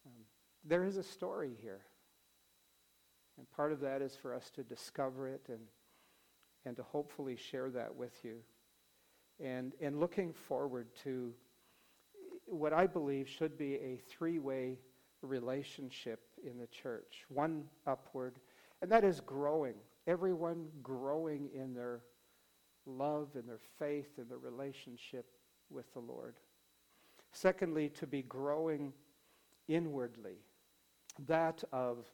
Um, 0.07 0.25
there 0.65 0.85
is 0.85 0.97
a 0.97 1.03
story 1.03 1.53
here. 1.61 1.81
And 3.38 3.51
part 3.51 3.72
of 3.72 3.81
that 3.81 4.03
is 4.03 4.16
for 4.16 4.35
us 4.35 4.51
to 4.51 4.62
discover 4.62 5.29
it 5.29 5.46
and, 5.49 5.61
and 6.64 6.77
to 6.77 6.83
hopefully 6.83 7.37
share 7.37 7.70
that 7.70 7.94
with 7.94 8.12
you. 8.25 8.38
And, 9.38 9.72
and 9.81 10.01
looking 10.01 10.33
forward 10.33 10.88
to 11.05 11.33
what 12.46 12.72
I 12.72 12.87
believe 12.87 13.29
should 13.29 13.59
be 13.59 13.75
a 13.75 14.01
three 14.09 14.38
way 14.38 14.79
relationship 15.22 16.20
in 16.44 16.59
the 16.59 16.66
church 16.66 17.25
one 17.29 17.64
upward, 17.87 18.38
and 18.81 18.90
that 18.90 19.05
is 19.05 19.20
growing. 19.20 19.75
Everyone 20.07 20.68
growing 20.83 21.51
in 21.55 21.75
their 21.75 22.03
love 22.87 23.31
and 23.35 23.49
their 23.49 23.61
faith 23.79 24.18
and 24.18 24.31
their 24.31 24.38
relationship 24.38 25.27
with 25.70 25.92
the 25.92 26.01
Lord. 26.01 26.37
Secondly, 27.33 27.88
to 27.90 28.07
be 28.07 28.22
growing 28.22 28.92
inwardly, 29.68 30.37
that 31.27 31.64
of, 31.72 32.07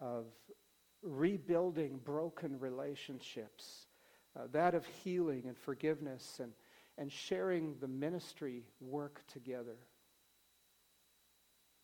of 0.00 0.26
rebuilding 1.02 2.00
broken 2.04 2.58
relationships, 2.58 3.86
uh, 4.38 4.42
that 4.52 4.74
of 4.74 4.84
healing 4.86 5.44
and 5.46 5.56
forgiveness 5.56 6.40
and, 6.42 6.52
and 6.96 7.10
sharing 7.10 7.76
the 7.80 7.88
ministry 7.88 8.64
work 8.80 9.22
together. 9.26 9.76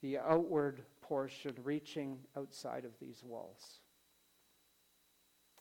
The 0.03 0.19
outward 0.19 0.83
portion 1.01 1.55
reaching 1.63 2.19
outside 2.37 2.85
of 2.85 2.93
these 3.01 3.23
walls 3.25 3.81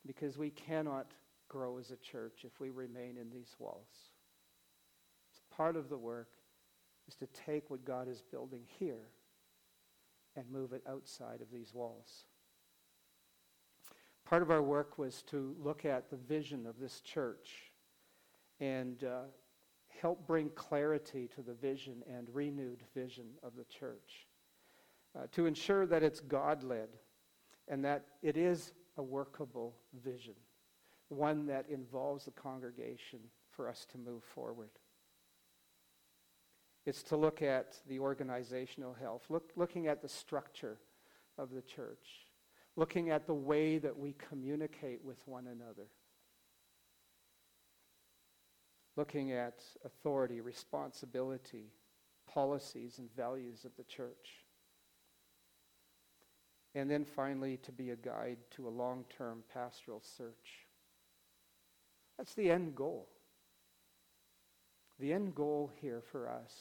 because 0.06 0.38
we 0.38 0.50
cannot 0.50 1.14
grow 1.48 1.78
as 1.78 1.92
a 1.92 1.98
church 1.98 2.42
if 2.44 2.60
we 2.60 2.70
remain 2.70 3.18
in 3.18 3.30
these 3.30 3.56
walls. 3.60 3.88
So 5.32 5.42
part 5.56 5.76
of 5.76 5.90
the 5.90 5.98
work 5.98 6.30
is 7.08 7.16
to 7.16 7.28
take 7.28 7.70
what 7.70 7.86
God 7.86 8.08
is 8.08 8.22
building 8.22 8.64
here 8.80 9.08
and 10.36 10.50
move 10.52 10.74
it 10.74 10.84
outside 10.90 11.42
of 11.42 11.52
these 11.52 11.74
walls. 11.74 12.26
Part 14.34 14.42
of 14.42 14.50
our 14.50 14.64
work 14.64 14.98
was 14.98 15.22
to 15.30 15.56
look 15.60 15.86
at 15.86 16.10
the 16.10 16.16
vision 16.16 16.66
of 16.66 16.80
this 16.80 17.02
church 17.02 17.72
and 18.60 19.04
uh, 19.04 19.26
help 20.02 20.26
bring 20.26 20.50
clarity 20.56 21.30
to 21.36 21.44
the 21.44 21.54
vision 21.54 22.02
and 22.12 22.28
renewed 22.34 22.80
vision 22.96 23.26
of 23.44 23.56
the 23.56 23.66
church. 23.66 24.26
Uh, 25.16 25.28
to 25.34 25.46
ensure 25.46 25.86
that 25.86 26.02
it's 26.02 26.20
God 26.20 26.64
led 26.64 26.88
and 27.68 27.86
that 27.86 28.06
it 28.24 28.36
is 28.36 28.74
a 28.98 29.04
workable 29.04 29.76
vision, 30.04 30.34
one 31.10 31.46
that 31.46 31.70
involves 31.70 32.26
the 32.26 32.32
congregation 32.32 33.20
for 33.52 33.70
us 33.70 33.86
to 33.92 34.00
move 34.00 34.24
forward. 34.24 34.72
It's 36.88 37.04
to 37.04 37.18
look 37.18 37.44
at 37.44 37.76
the 37.88 38.00
organizational 38.00 38.96
health, 38.96 39.26
look, 39.30 39.52
looking 39.56 39.86
at 39.86 40.02
the 40.02 40.10
structure 40.10 40.80
of 41.38 41.52
the 41.52 41.62
church, 41.62 42.24
looking 42.76 43.10
at 43.10 43.28
the 43.28 43.34
way 43.34 43.78
that 43.78 43.98
we 43.98 44.16
communicate 44.30 45.04
with 45.04 45.28
one 45.28 45.48
another, 45.48 45.88
looking 48.96 49.32
at 49.32 49.64
authority, 49.86 50.42
responsibility, 50.42 51.72
policies, 52.32 52.98
and 52.98 53.14
values 53.16 53.66
of 53.66 53.72
the 53.78 53.84
church. 53.84 54.44
And 56.76 56.90
then 56.90 57.06
finally, 57.06 57.58
to 57.58 57.72
be 57.72 57.92
a 57.92 57.96
guide 57.96 58.38
to 58.56 58.68
a 58.68 58.70
long 58.70 59.06
term 59.16 59.44
pastoral 59.54 60.02
search. 60.02 60.66
That's 62.18 62.34
the 62.34 62.50
end 62.50 62.76
goal. 62.76 63.08
The 65.00 65.14
end 65.14 65.36
goal 65.36 65.72
here 65.80 66.02
for 66.12 66.28
us 66.28 66.54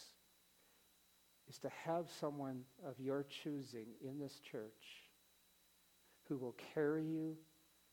is 1.48 1.58
to 1.58 1.70
have 1.84 2.10
someone 2.20 2.62
of 2.86 2.98
your 2.98 3.24
choosing 3.24 3.86
in 4.02 4.18
this 4.18 4.40
church 4.40 5.01
who 6.28 6.36
will 6.36 6.56
carry 6.74 7.04
you 7.04 7.36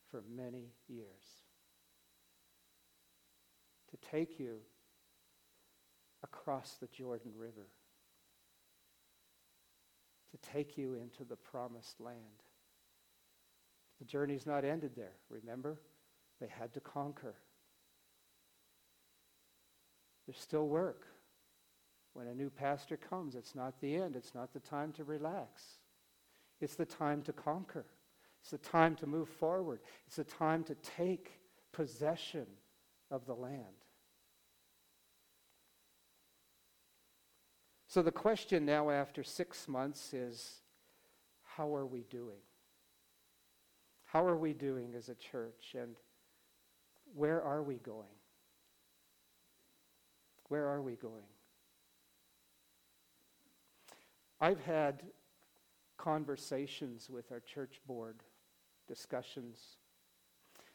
for 0.09 0.23
many 0.33 0.73
years. 0.87 1.43
To 3.91 3.97
take 4.11 4.39
you 4.39 4.59
across 6.23 6.77
the 6.79 6.87
Jordan 6.87 7.31
River. 7.35 7.67
To 10.31 10.51
take 10.51 10.77
you 10.77 10.93
into 10.93 11.23
the 11.23 11.35
promised 11.35 11.99
land. 11.99 12.43
The 13.99 14.05
journey's 14.05 14.45
not 14.45 14.63
ended 14.63 14.91
there, 14.95 15.15
remember? 15.29 15.81
They 16.39 16.47
had 16.47 16.73
to 16.73 16.79
conquer. 16.79 17.35
There's 20.25 20.39
still 20.39 20.67
work. 20.67 21.07
When 22.13 22.27
a 22.27 22.35
new 22.35 22.49
pastor 22.49 22.97
comes, 22.97 23.35
it's 23.35 23.55
not 23.55 23.79
the 23.81 23.95
end. 23.95 24.15
It's 24.15 24.35
not 24.35 24.53
the 24.53 24.59
time 24.59 24.91
to 24.93 25.03
relax. 25.03 25.63
It's 26.61 26.75
the 26.75 26.85
time 26.85 27.21
to 27.23 27.33
conquer. 27.33 27.85
It's 28.41 28.51
the 28.51 28.57
time 28.57 28.95
to 28.97 29.07
move 29.07 29.29
forward. 29.29 29.79
It's 30.07 30.15
the 30.15 30.23
time 30.23 30.63
to 30.65 30.75
take 30.75 31.39
possession 31.71 32.45
of 33.11 33.25
the 33.25 33.33
land. 33.33 33.63
So 37.87 38.01
the 38.03 38.11
question 38.11 38.65
now, 38.65 38.91
after 38.91 39.23
six 39.23 39.67
months, 39.67 40.13
is 40.13 40.61
how 41.43 41.75
are 41.75 41.87
we 41.87 42.01
doing? 42.09 42.41
How 44.05 44.25
are 44.25 44.37
we 44.37 44.53
doing 44.53 44.93
as 44.95 45.09
a 45.09 45.15
church? 45.15 45.75
And 45.75 45.95
where 47.15 47.41
are 47.41 47.63
we 47.63 47.75
going? 47.75 48.05
Where 50.49 50.67
are 50.67 50.81
we 50.81 50.93
going? 50.95 51.29
I've 54.41 54.61
had 54.61 55.03
conversations 55.97 57.09
with 57.09 57.31
our 57.31 57.41
church 57.41 57.81
board, 57.87 58.17
discussions. 58.89 59.77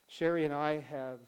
Sherry 0.07 0.45
and 0.45 0.55
I 0.55 0.79
have 0.89 1.19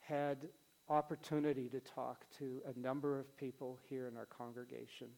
had 0.00 0.48
opportunity 0.88 1.68
to 1.68 1.80
talk 1.80 2.24
to 2.38 2.62
a 2.64 2.78
number 2.78 3.18
of 3.18 3.36
people 3.36 3.78
here 3.88 4.06
in 4.06 4.16
our 4.16 4.26
congregation 4.26 5.08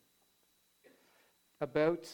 about 1.61 2.09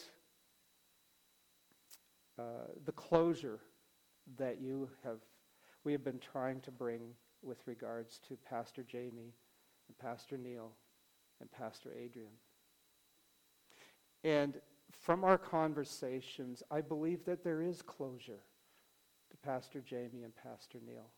uh, 2.37 2.43
the 2.85 2.91
closure 2.91 3.59
that 4.37 4.59
you 4.61 4.89
have 5.03 5.19
we 5.85 5.91
have 5.91 6.03
been 6.03 6.19
trying 6.19 6.61
to 6.61 6.71
bring 6.71 7.01
with 7.41 7.57
regards 7.65 8.19
to 8.27 8.37
Pastor 8.49 8.83
Jamie 8.83 9.33
and 9.87 9.97
Pastor 9.97 10.37
Neil 10.37 10.71
and 11.41 11.51
Pastor 11.51 11.89
Adrian. 11.91 12.31
And 14.23 14.61
from 14.91 15.25
our 15.25 15.37
conversations, 15.37 16.63
I 16.71 16.79
believe 16.79 17.25
that 17.25 17.43
there 17.43 17.61
is 17.61 17.81
closure 17.81 18.39
to 19.33 19.37
Pastor 19.47 19.81
Jamie 19.81 20.23
and 20.23 20.33
Pastor 20.35 20.77
Neil. 20.85 21.09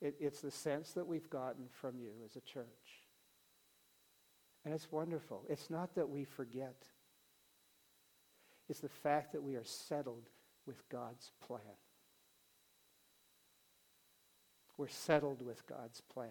It, 0.00 0.16
it's 0.20 0.40
the 0.40 0.50
sense 0.50 0.92
that 0.92 1.06
we've 1.06 1.30
gotten 1.30 1.66
from 1.70 1.98
you 1.98 2.10
as 2.24 2.36
a 2.36 2.40
church. 2.40 2.66
And 4.64 4.74
it's 4.74 4.90
wonderful. 4.90 5.44
It's 5.48 5.70
not 5.70 5.94
that 5.94 6.08
we 6.08 6.24
forget. 6.24 6.82
It's 8.68 8.80
the 8.80 8.88
fact 8.88 9.32
that 9.32 9.42
we 9.42 9.54
are 9.54 9.64
settled 9.64 10.28
with 10.66 10.88
God's 10.88 11.30
plan. 11.46 11.60
We're 14.76 14.88
settled 14.88 15.40
with 15.40 15.64
God's 15.66 16.00
plan 16.00 16.28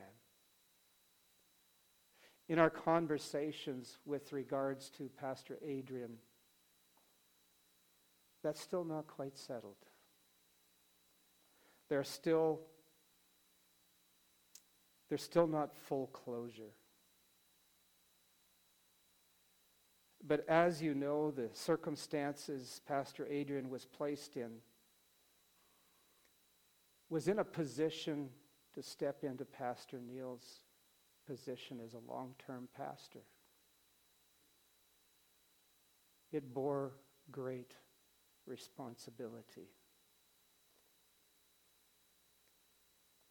in 2.48 2.60
our 2.60 2.70
conversations 2.70 3.98
with 4.06 4.32
regards 4.32 4.90
to 4.92 5.10
Pastor 5.20 5.58
Adrian, 5.66 6.18
that's 8.46 8.62
still 8.62 8.84
not 8.84 9.08
quite 9.08 9.36
settled. 9.36 9.74
There's 11.90 12.08
still, 12.08 12.60
there's 15.10 15.24
still 15.24 15.48
not 15.48 15.76
full 15.76 16.06
closure. 16.14 16.76
But 20.28 20.48
as 20.48 20.80
you 20.80 20.94
know, 20.94 21.32
the 21.32 21.50
circumstances 21.54 22.82
Pastor 22.88 23.26
Adrian 23.28 23.72
was 23.72 23.86
placed 23.86 24.38
in 24.38 24.52
was 27.10 27.28
in 27.28 27.40
a 27.40 27.44
position 27.44 28.30
to 28.76 28.84
step 28.84 29.24
into 29.24 29.46
Pastor 29.46 30.00
Neil's 30.00 30.60
position 31.26 31.80
as 31.84 31.96
a 31.96 32.12
long 32.12 32.36
term 32.46 32.68
pastor. 32.78 33.22
It 36.32 36.54
bore 36.54 36.92
great 37.32 37.74
responsibility. 38.48 39.70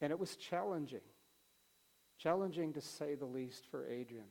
And 0.01 0.11
it 0.11 0.19
was 0.19 0.35
challenging, 0.35 0.99
challenging 2.17 2.73
to 2.73 2.81
say 2.81 3.15
the 3.15 3.25
least 3.25 3.65
for 3.71 3.87
Adrian 3.87 4.27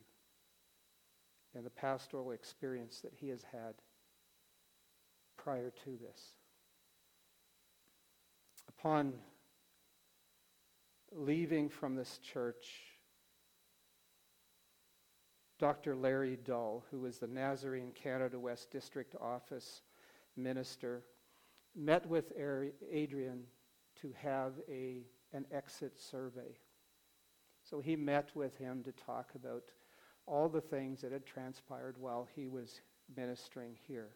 and 1.55 1.65
the 1.65 1.71
pastoral 1.71 2.33
experience 2.33 3.01
that 3.01 3.15
he 3.15 3.29
has 3.29 3.43
had 3.51 3.75
prior 5.37 5.73
to 5.85 5.99
this. 6.01 6.37
Upon 8.69 9.15
leaving 11.13 11.69
from 11.69 11.95
this 11.95 12.19
church, 12.19 12.67
Dr. 15.59 15.95
Larry 15.95 16.37
Dull, 16.45 16.85
who 16.91 17.01
was 17.01 17.19
the 17.19 17.27
Nazarene 17.27 17.93
Canada 17.95 18.39
West 18.39 18.71
District 18.71 19.15
Office 19.21 19.83
minister, 20.37 21.03
met 21.75 22.07
with 22.07 22.33
Adrian 22.91 23.45
to 24.01 24.13
have 24.21 24.53
a, 24.69 25.03
an 25.33 25.45
exit 25.53 25.99
survey. 25.99 26.57
So 27.63 27.81
he 27.81 27.97
met 27.97 28.31
with 28.35 28.57
him 28.59 28.83
to 28.85 28.93
talk 28.93 29.31
about 29.35 29.65
all 30.27 30.49
the 30.49 30.61
things 30.61 31.01
that 31.01 31.13
had 31.13 31.27
transpired 31.27 31.97
while 31.99 32.29
he 32.35 32.47
was 32.47 32.81
ministering 33.17 33.77
here. 33.87 34.11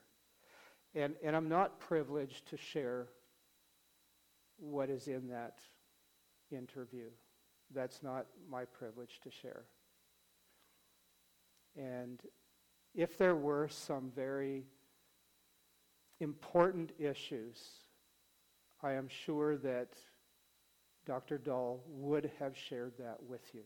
And, 0.94 1.14
and 1.22 1.36
I'm 1.36 1.48
not 1.48 1.80
privileged 1.80 2.48
to 2.48 2.56
share 2.56 3.08
what 4.58 4.90
is 4.90 5.06
in 5.06 5.28
that 5.28 5.58
interview. 6.50 7.08
That's 7.74 8.02
not 8.02 8.26
my 8.50 8.64
privilege 8.64 9.20
to 9.22 9.30
share. 9.30 9.64
And 11.76 12.20
if 12.94 13.18
there 13.18 13.36
were 13.36 13.68
some 13.68 14.10
very 14.14 14.64
important 16.20 16.92
issues, 16.98 17.58
I 18.82 18.92
am 18.92 19.08
sure 19.08 19.56
that 19.58 19.88
Dr. 21.06 21.38
Dull 21.38 21.82
would 21.86 22.30
have 22.38 22.56
shared 22.56 22.92
that 22.98 23.22
with 23.22 23.54
you, 23.54 23.62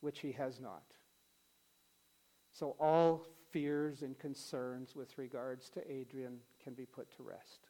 which 0.00 0.20
he 0.20 0.32
has 0.32 0.60
not. 0.60 0.84
So 2.52 2.76
all 2.78 3.26
fears 3.50 4.02
and 4.02 4.18
concerns 4.18 4.94
with 4.94 5.16
regards 5.18 5.70
to 5.70 5.90
Adrian 5.90 6.38
can 6.62 6.74
be 6.74 6.86
put 6.86 7.10
to 7.16 7.22
rest. 7.22 7.68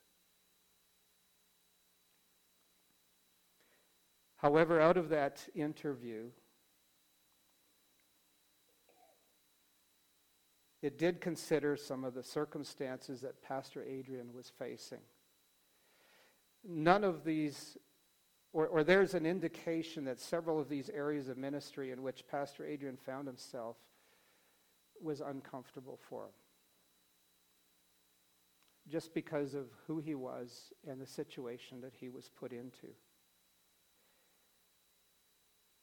However, 4.36 4.80
out 4.80 4.98
of 4.98 5.08
that 5.08 5.48
interview, 5.54 6.24
it 10.84 10.98
did 10.98 11.18
consider 11.18 11.76
some 11.76 12.04
of 12.04 12.12
the 12.12 12.22
circumstances 12.22 13.22
that 13.22 13.42
Pastor 13.42 13.82
Adrian 13.82 14.34
was 14.34 14.52
facing. 14.58 15.00
None 16.62 17.04
of 17.04 17.24
these, 17.24 17.78
or, 18.52 18.66
or 18.66 18.84
there's 18.84 19.14
an 19.14 19.24
indication 19.24 20.04
that 20.04 20.20
several 20.20 20.60
of 20.60 20.68
these 20.68 20.90
areas 20.90 21.28
of 21.28 21.38
ministry 21.38 21.90
in 21.90 22.02
which 22.02 22.28
Pastor 22.30 22.66
Adrian 22.66 22.98
found 22.98 23.26
himself 23.26 23.76
was 25.00 25.22
uncomfortable 25.22 25.98
for 26.08 26.24
him. 26.24 26.32
just 28.88 29.14
because 29.14 29.54
of 29.54 29.66
who 29.86 29.98
he 29.98 30.14
was 30.14 30.72
and 30.86 31.00
the 31.00 31.06
situation 31.06 31.80
that 31.80 31.94
he 31.98 32.08
was 32.08 32.28
put 32.28 32.52
into. 32.52 32.88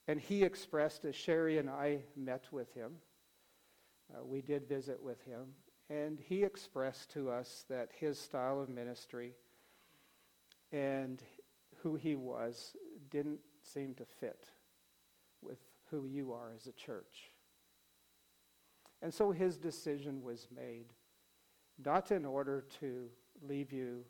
And 0.08 0.20
he 0.20 0.44
expressed, 0.44 1.06
as 1.06 1.16
Sherry 1.16 1.58
and 1.58 1.70
I 1.70 2.00
met 2.16 2.46
with 2.52 2.74
him, 2.74 2.98
uh, 4.14 4.24
we 4.24 4.42
did 4.42 4.68
visit 4.68 5.02
with 5.02 5.22
him, 5.24 5.48
and 5.90 6.20
he 6.20 6.44
expressed 6.44 7.12
to 7.12 7.30
us 7.30 7.66
that 7.70 7.90
his 7.98 8.20
style 8.20 8.60
of 8.60 8.70
ministry 8.70 9.34
and 10.72 11.22
who 11.78 11.96
he 11.96 12.16
was 12.16 12.76
didn't 13.10 13.40
seem 13.64 13.94
to 13.96 14.06
fit 14.06 14.46
with 15.42 15.60
who 15.90 16.06
you 16.06 16.32
are 16.32 16.52
as 16.56 16.68
a 16.68 16.72
church. 16.72 17.32
And 19.02 19.14
so 19.14 19.32
his 19.32 19.58
decision 19.58 20.22
was 20.22 20.48
made, 20.56 20.94
not 21.84 22.12
in 22.12 22.26
order 22.26 22.66
to 22.80 23.10
leave 23.42 23.72
you 23.72 24.06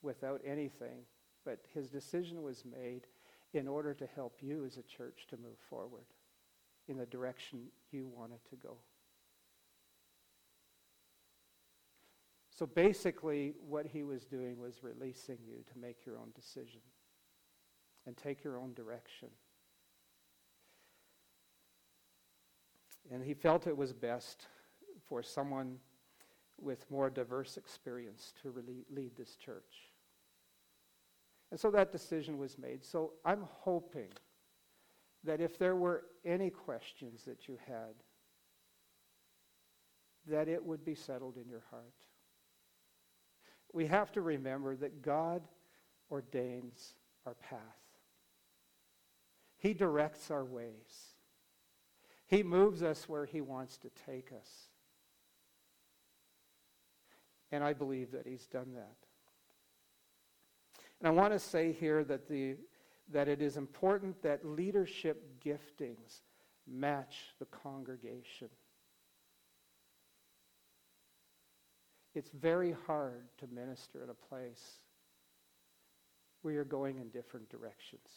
without 0.00 0.40
anything, 0.44 1.02
but 1.44 1.60
his 1.74 1.88
decision 1.90 2.42
was 2.42 2.64
made 2.64 3.06
in 3.52 3.68
order 3.68 3.92
to 3.92 4.08
help 4.14 4.38
you 4.40 4.64
as 4.64 4.78
a 4.78 4.82
church 4.82 5.26
to 5.28 5.36
move 5.36 5.58
forward 5.68 6.06
in 6.88 6.96
the 6.96 7.06
direction 7.06 7.66
you 7.90 8.10
wanted 8.16 8.40
to 8.48 8.56
go. 8.56 8.76
So 12.62 12.66
basically, 12.66 13.54
what 13.68 13.86
he 13.86 14.04
was 14.04 14.24
doing 14.24 14.56
was 14.56 14.84
releasing 14.84 15.38
you 15.44 15.64
to 15.72 15.78
make 15.80 16.06
your 16.06 16.16
own 16.16 16.30
decision 16.32 16.80
and 18.06 18.16
take 18.16 18.44
your 18.44 18.56
own 18.56 18.72
direction. 18.72 19.30
And 23.10 23.24
he 23.24 23.34
felt 23.34 23.66
it 23.66 23.76
was 23.76 23.92
best 23.92 24.46
for 25.08 25.24
someone 25.24 25.78
with 26.56 26.88
more 26.88 27.10
diverse 27.10 27.56
experience 27.56 28.32
to 28.42 28.50
really 28.50 28.84
lead 28.94 29.16
this 29.16 29.34
church. 29.34 29.90
And 31.50 31.58
so 31.58 31.68
that 31.72 31.90
decision 31.90 32.38
was 32.38 32.58
made. 32.58 32.84
So 32.84 33.14
I'm 33.24 33.42
hoping 33.42 34.12
that 35.24 35.40
if 35.40 35.58
there 35.58 35.74
were 35.74 36.04
any 36.24 36.50
questions 36.50 37.24
that 37.24 37.48
you 37.48 37.58
had, 37.66 37.94
that 40.28 40.46
it 40.46 40.64
would 40.64 40.84
be 40.84 40.94
settled 40.94 41.36
in 41.36 41.48
your 41.48 41.64
heart. 41.68 41.92
We 43.72 43.86
have 43.86 44.12
to 44.12 44.20
remember 44.20 44.76
that 44.76 45.02
God 45.02 45.42
ordains 46.10 46.94
our 47.26 47.34
path. 47.34 47.58
He 49.58 49.74
directs 49.74 50.30
our 50.30 50.44
ways. 50.44 51.14
He 52.26 52.42
moves 52.42 52.82
us 52.82 53.08
where 53.08 53.24
he 53.24 53.40
wants 53.40 53.78
to 53.78 53.90
take 54.06 54.32
us. 54.32 54.48
And 57.50 57.62
I 57.62 57.72
believe 57.72 58.12
that 58.12 58.26
he's 58.26 58.46
done 58.46 58.72
that. 58.74 58.96
And 60.98 61.08
I 61.08 61.10
want 61.10 61.32
to 61.32 61.38
say 61.38 61.72
here 61.72 62.04
that, 62.04 62.28
the, 62.28 62.56
that 63.10 63.28
it 63.28 63.42
is 63.42 63.56
important 63.56 64.22
that 64.22 64.44
leadership 64.44 65.22
giftings 65.44 66.22
match 66.66 67.34
the 67.38 67.46
congregation. 67.46 68.48
It's 72.14 72.30
very 72.30 72.74
hard 72.86 73.24
to 73.38 73.46
minister 73.46 74.02
at 74.02 74.10
a 74.10 74.14
place 74.14 74.78
where 76.42 76.52
you're 76.52 76.64
going 76.64 76.98
in 76.98 77.08
different 77.08 77.48
directions. 77.48 78.08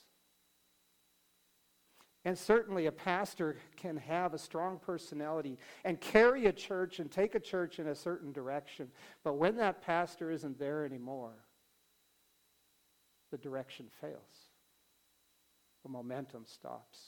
And 2.25 2.36
certainly, 2.38 2.88
a 2.88 2.91
pastor 2.91 3.55
can 3.77 3.97
have 3.97 4.34
a 4.34 4.39
strong 4.39 4.79
personality 4.79 5.60
and 5.84 6.01
carry 6.01 6.47
a 6.47 6.51
church 6.51 6.99
and 6.99 7.12
take 7.12 7.36
a 7.36 7.39
church 7.39 7.77
in 7.77 7.88
a 7.88 7.95
certain 7.95 8.31
direction. 8.31 8.88
But 9.23 9.34
when 9.34 9.58
that 9.58 9.84
pastor 9.84 10.31
isn't 10.31 10.58
there 10.58 10.84
anymore, 10.86 11.34
the 13.31 13.38
direction 13.38 13.86
fails. 14.01 14.49
The 15.84 15.89
momentum 15.89 16.45
stops. 16.47 16.99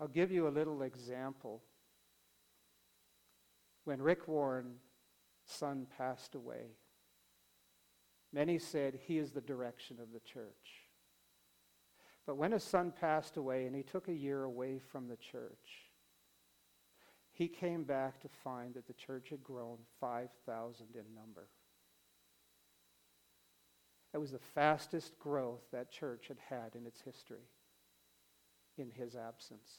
I'll 0.00 0.06
give 0.06 0.30
you 0.30 0.46
a 0.46 0.50
little 0.50 0.82
example. 0.82 1.60
When 3.88 4.02
Rick 4.02 4.28
Warren's 4.28 4.82
son 5.46 5.86
passed 5.96 6.34
away, 6.34 6.76
many 8.34 8.58
said 8.58 8.98
he 9.00 9.16
is 9.16 9.30
the 9.30 9.40
direction 9.40 9.96
of 9.98 10.12
the 10.12 10.20
church. 10.20 10.84
But 12.26 12.36
when 12.36 12.52
his 12.52 12.62
son 12.62 12.92
passed 12.92 13.38
away 13.38 13.64
and 13.64 13.74
he 13.74 13.82
took 13.82 14.08
a 14.08 14.12
year 14.12 14.44
away 14.44 14.78
from 14.78 15.08
the 15.08 15.16
church, 15.16 15.86
he 17.32 17.48
came 17.48 17.84
back 17.84 18.20
to 18.20 18.28
find 18.44 18.74
that 18.74 18.86
the 18.86 18.92
church 18.92 19.30
had 19.30 19.42
grown 19.42 19.78
5,000 19.98 20.86
in 20.94 21.14
number. 21.14 21.48
It 24.12 24.18
was 24.18 24.32
the 24.32 24.38
fastest 24.38 25.18
growth 25.18 25.62
that 25.72 25.90
church 25.90 26.28
had 26.28 26.40
had 26.50 26.74
in 26.74 26.84
its 26.84 27.00
history 27.00 27.48
in 28.76 28.90
his 28.90 29.16
absence. 29.16 29.78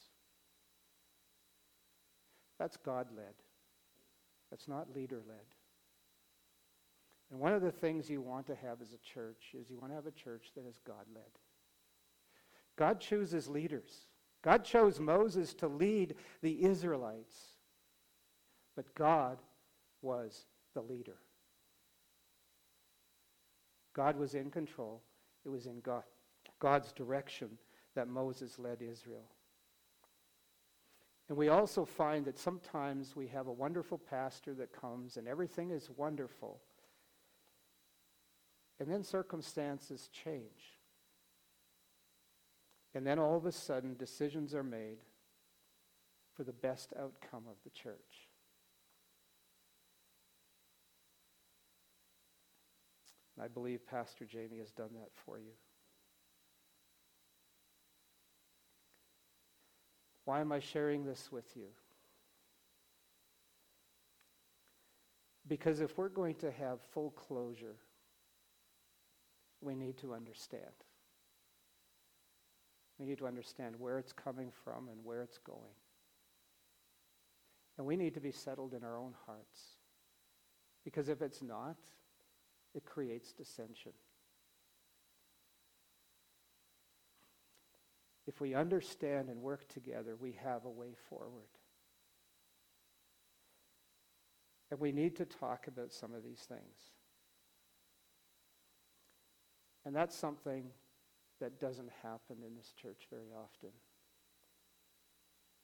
That's 2.57 2.75
God 2.75 3.09
led. 3.15 3.35
That's 4.49 4.67
not 4.67 4.95
leader 4.95 5.21
led. 5.27 5.45
And 7.31 7.39
one 7.39 7.53
of 7.53 7.61
the 7.61 7.71
things 7.71 8.09
you 8.09 8.21
want 8.21 8.47
to 8.47 8.55
have 8.55 8.81
as 8.81 8.93
a 8.93 8.97
church 8.97 9.53
is 9.59 9.69
you 9.69 9.77
want 9.77 9.91
to 9.91 9.95
have 9.95 10.07
a 10.07 10.11
church 10.11 10.51
that 10.55 10.65
is 10.65 10.79
God 10.85 11.05
led. 11.13 11.23
God 12.75 12.99
chooses 12.99 13.47
leaders. 13.47 14.07
God 14.41 14.63
chose 14.63 14.99
Moses 14.99 15.53
to 15.55 15.67
lead 15.67 16.15
the 16.41 16.63
Israelites, 16.63 17.35
but 18.75 18.95
God 18.95 19.37
was 20.01 20.45
the 20.73 20.81
leader. 20.81 21.17
God 23.93 24.17
was 24.17 24.33
in 24.33 24.49
control. 24.49 25.01
It 25.45 25.49
was 25.49 25.65
in 25.65 25.81
God, 25.81 26.03
God's 26.59 26.93
direction 26.93 27.49
that 27.95 28.07
Moses 28.07 28.57
led 28.57 28.81
Israel. 28.81 29.29
And 31.29 31.37
we 31.37 31.49
also 31.49 31.85
find 31.85 32.25
that 32.25 32.39
sometimes 32.39 33.15
we 33.15 33.27
have 33.27 33.45
a 33.45 33.51
wonderful 33.51 33.99
pastor 33.99 34.55
that 34.55 34.73
comes 34.73 35.15
and 35.15 35.27
everything 35.27 35.69
is 35.69 35.87
wonderful. 35.95 36.59
And 38.79 38.91
then 38.91 39.03
circumstances 39.03 40.09
change. 40.11 40.79
And 42.95 43.05
then 43.05 43.19
all 43.19 43.37
of 43.37 43.45
a 43.45 43.51
sudden, 43.51 43.95
decisions 43.95 44.55
are 44.55 44.63
made 44.63 44.97
for 46.35 46.43
the 46.43 46.53
best 46.53 46.93
outcome 46.99 47.43
of 47.47 47.57
the 47.63 47.69
church. 47.69 48.27
And 53.35 53.45
I 53.45 53.47
believe 53.47 53.85
Pastor 53.85 54.25
Jamie 54.25 54.57
has 54.57 54.71
done 54.71 54.89
that 54.95 55.11
for 55.25 55.37
you. 55.37 55.51
Why 60.29 60.41
am 60.41 60.51
I 60.51 60.59
sharing 60.59 61.05
this 61.05 61.31
with 61.31 61.55
you? 61.55 61.69
Because 65.47 65.79
if 65.79 65.97
we're 65.97 66.07
going 66.07 66.35
to 66.35 66.51
have 66.51 66.79
full 66.93 67.09
closure, 67.09 67.77
we 69.59 69.73
need 69.73 69.97
to 69.97 70.13
understand. 70.13 70.61
We 72.99 73.07
need 73.07 73.17
to 73.17 73.25
understand 73.25 73.73
where 73.79 73.97
it's 73.97 74.13
coming 74.13 74.51
from 74.63 74.89
and 74.89 75.03
where 75.03 75.23
it's 75.23 75.39
going. 75.39 75.73
And 77.79 77.87
we 77.87 77.95
need 77.95 78.13
to 78.13 78.21
be 78.21 78.31
settled 78.31 78.75
in 78.75 78.83
our 78.83 78.99
own 78.99 79.15
hearts. 79.25 79.77
Because 80.85 81.09
if 81.09 81.23
it's 81.23 81.41
not, 81.41 81.77
it 82.75 82.85
creates 82.85 83.31
dissension. 83.31 83.93
If 88.29 88.39
we 88.39 88.53
understand 88.53 89.29
and 89.29 89.41
work 89.41 89.67
together, 89.69 90.15
we 90.15 90.37
have 90.43 90.63
a 90.63 90.69
way 90.69 90.93
forward. 91.09 91.49
And 94.69 94.79
we 94.79 94.91
need 94.91 95.15
to 95.15 95.25
talk 95.25 95.65
about 95.65 95.91
some 95.91 96.13
of 96.13 96.23
these 96.23 96.41
things. 96.41 96.91
And 99.83 99.95
that's 99.95 100.15
something 100.15 100.65
that 101.39 101.59
doesn't 101.59 101.89
happen 102.03 102.43
in 102.45 102.55
this 102.55 102.71
church 102.79 103.07
very 103.09 103.31
often. 103.35 103.71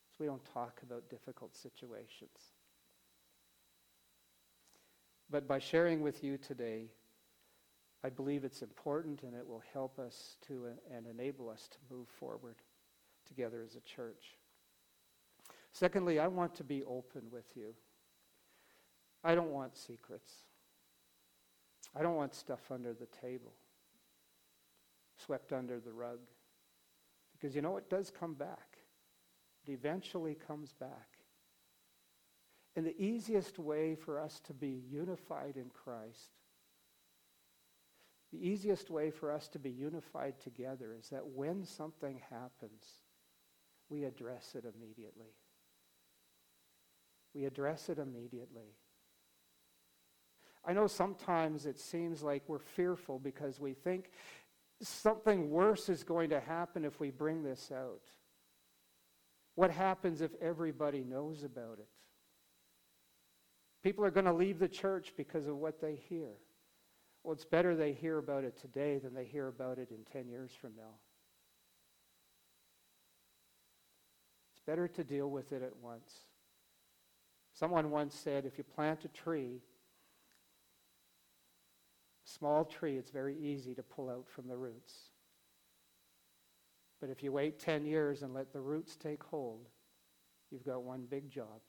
So 0.09 0.15
we 0.21 0.25
don't 0.25 0.43
talk 0.51 0.79
about 0.81 1.07
difficult 1.07 1.55
situations. 1.55 2.55
But 5.29 5.47
by 5.47 5.59
sharing 5.59 6.01
with 6.01 6.23
you 6.23 6.39
today, 6.39 6.87
I 8.05 8.09
believe 8.09 8.43
it's 8.43 8.61
important 8.61 9.23
and 9.23 9.33
it 9.33 9.47
will 9.47 9.63
help 9.73 9.97
us 9.97 10.37
to 10.47 10.67
and 10.93 11.07
enable 11.07 11.49
us 11.49 11.67
to 11.71 11.77
move 11.91 12.07
forward 12.07 12.57
together 13.25 13.63
as 13.65 13.75
a 13.75 13.81
church. 13.81 14.37
Secondly, 15.71 16.19
I 16.19 16.27
want 16.27 16.53
to 16.55 16.63
be 16.63 16.83
open 16.83 17.23
with 17.31 17.45
you. 17.55 17.73
I 19.23 19.33
don't 19.33 19.49
want 19.49 19.75
secrets. 19.75 20.31
I 21.95 22.03
don't 22.03 22.15
want 22.15 22.35
stuff 22.35 22.71
under 22.71 22.93
the 22.93 23.07
table 23.07 23.53
swept 25.17 25.51
under 25.53 25.79
the 25.79 25.91
rug. 25.91 26.19
Because 27.33 27.55
you 27.55 27.61
know, 27.61 27.77
it 27.77 27.89
does 27.89 28.11
come 28.11 28.33
back. 28.33 28.77
It 29.65 29.71
eventually 29.71 30.35
comes 30.35 30.73
back. 30.73 31.07
And 32.75 32.85
the 32.85 33.01
easiest 33.01 33.57
way 33.57 33.95
for 33.95 34.19
us 34.19 34.39
to 34.45 34.53
be 34.53 34.83
unified 34.91 35.55
in 35.55 35.71
Christ, 35.73 36.31
the 38.35 38.47
easiest 38.47 38.89
way 38.89 39.11
for 39.11 39.31
us 39.31 39.47
to 39.49 39.59
be 39.59 39.69
unified 39.69 40.39
together 40.41 40.93
is 40.97 41.09
that 41.09 41.25
when 41.25 41.63
something 41.63 42.19
happens, 42.29 42.83
we 43.89 44.03
address 44.03 44.55
it 44.55 44.65
immediately. 44.65 45.33
We 47.33 47.45
address 47.45 47.87
it 47.87 47.97
immediately. 47.97 48.75
I 50.65 50.73
know 50.73 50.87
sometimes 50.87 51.65
it 51.65 51.79
seems 51.79 52.23
like 52.23 52.43
we're 52.47 52.59
fearful 52.59 53.19
because 53.19 53.59
we 53.59 53.73
think 53.73 54.11
something 54.81 55.49
worse 55.49 55.87
is 55.87 56.03
going 56.03 56.31
to 56.31 56.39
happen 56.39 56.83
if 56.83 56.99
we 56.99 57.11
bring 57.11 57.43
this 57.43 57.71
out. 57.73 58.03
What 59.53 59.71
happens 59.71 60.19
if 60.19 60.31
everybody 60.41 61.05
knows 61.05 61.43
about 61.43 61.79
it? 61.79 61.87
People 63.81 64.03
are 64.03 64.11
going 64.11 64.25
to 64.25 64.33
leave 64.33 64.59
the 64.59 64.67
church 64.67 65.13
because 65.15 65.47
of 65.47 65.55
what 65.55 65.79
they 65.79 65.95
hear. 66.09 66.31
Well, 67.25 67.33
it's 67.33 67.43
better 67.43 67.75
they 67.75 67.91
hear 67.91 68.19
about 68.19 68.43
it 68.43 68.55
today 68.55 68.99
than 68.99 69.15
they 69.15 69.25
hear 69.25 69.47
about 69.47 69.79
it 69.79 69.89
in 69.89 70.03
10 70.13 70.29
years 70.29 70.51
from 70.51 70.73
now. 70.77 70.93
It's 74.51 74.61
better 74.63 74.87
to 74.87 75.03
deal 75.03 75.31
with 75.31 75.51
it 75.51 75.63
at 75.63 75.75
once. 75.81 76.13
Someone 77.51 77.89
once 77.89 78.13
said 78.13 78.45
if 78.45 78.59
you 78.59 78.63
plant 78.63 79.05
a 79.05 79.07
tree, 79.07 79.63
a 82.23 82.29
small 82.29 82.63
tree, 82.63 82.95
it's 82.95 83.09
very 83.09 83.35
easy 83.35 83.73
to 83.73 83.81
pull 83.81 84.07
out 84.07 84.27
from 84.29 84.47
the 84.47 84.55
roots. 84.55 84.93
But 87.01 87.09
if 87.09 87.23
you 87.23 87.31
wait 87.31 87.57
10 87.57 87.87
years 87.87 88.21
and 88.21 88.35
let 88.35 88.53
the 88.53 88.61
roots 88.61 88.95
take 88.95 89.23
hold, 89.23 89.67
you've 90.51 90.65
got 90.65 90.83
one 90.83 91.07
big 91.09 91.31
job. 91.31 91.61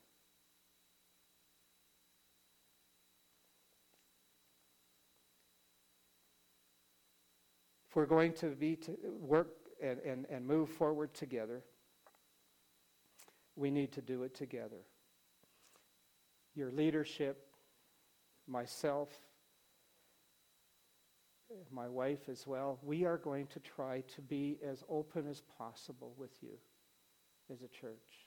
We're 7.97 8.05
going 8.05 8.35
to 8.35 8.49
be 8.49 8.77
to 8.77 8.95
work 9.19 9.49
and, 9.83 9.99
and, 10.01 10.27
and 10.29 10.47
move 10.47 10.69
forward 10.69 11.15
together, 11.15 11.63
we 13.57 13.71
need 13.71 13.91
to 13.93 14.03
do 14.03 14.23
it 14.25 14.35
together. 14.35 14.85
Your 16.55 16.71
leadership, 16.71 17.47
myself, 18.47 19.09
my 21.71 21.89
wife 21.89 22.29
as 22.29 22.47
well, 22.47 22.79
we 22.83 23.07
are 23.07 23.17
going 23.17 23.47
to 23.47 23.61
try 23.61 24.03
to 24.15 24.21
be 24.21 24.59
as 24.63 24.85
open 24.91 25.27
as 25.27 25.41
possible 25.57 26.13
with 26.19 26.33
you 26.43 26.59
as 27.51 27.63
a 27.63 27.69
church. 27.69 28.27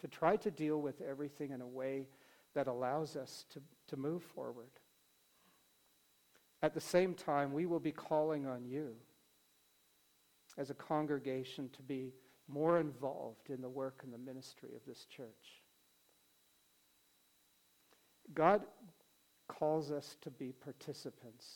To 0.00 0.08
try 0.08 0.34
to 0.34 0.50
deal 0.50 0.82
with 0.82 1.00
everything 1.00 1.52
in 1.52 1.60
a 1.60 1.66
way 1.66 2.08
that 2.54 2.66
allows 2.66 3.14
us 3.14 3.44
to, 3.52 3.62
to 3.86 3.96
move 3.96 4.24
forward. 4.24 4.70
At 6.66 6.74
the 6.74 6.80
same 6.80 7.14
time, 7.14 7.52
we 7.52 7.64
will 7.64 7.78
be 7.78 7.92
calling 7.92 8.44
on 8.44 8.64
you 8.64 8.96
as 10.58 10.68
a 10.68 10.74
congregation 10.74 11.70
to 11.76 11.80
be 11.80 12.12
more 12.48 12.80
involved 12.80 13.50
in 13.50 13.62
the 13.62 13.68
work 13.68 14.00
and 14.02 14.12
the 14.12 14.18
ministry 14.18 14.70
of 14.74 14.84
this 14.84 15.04
church. 15.04 15.62
God 18.34 18.62
calls 19.46 19.92
us 19.92 20.16
to 20.22 20.30
be 20.32 20.50
participants 20.50 21.46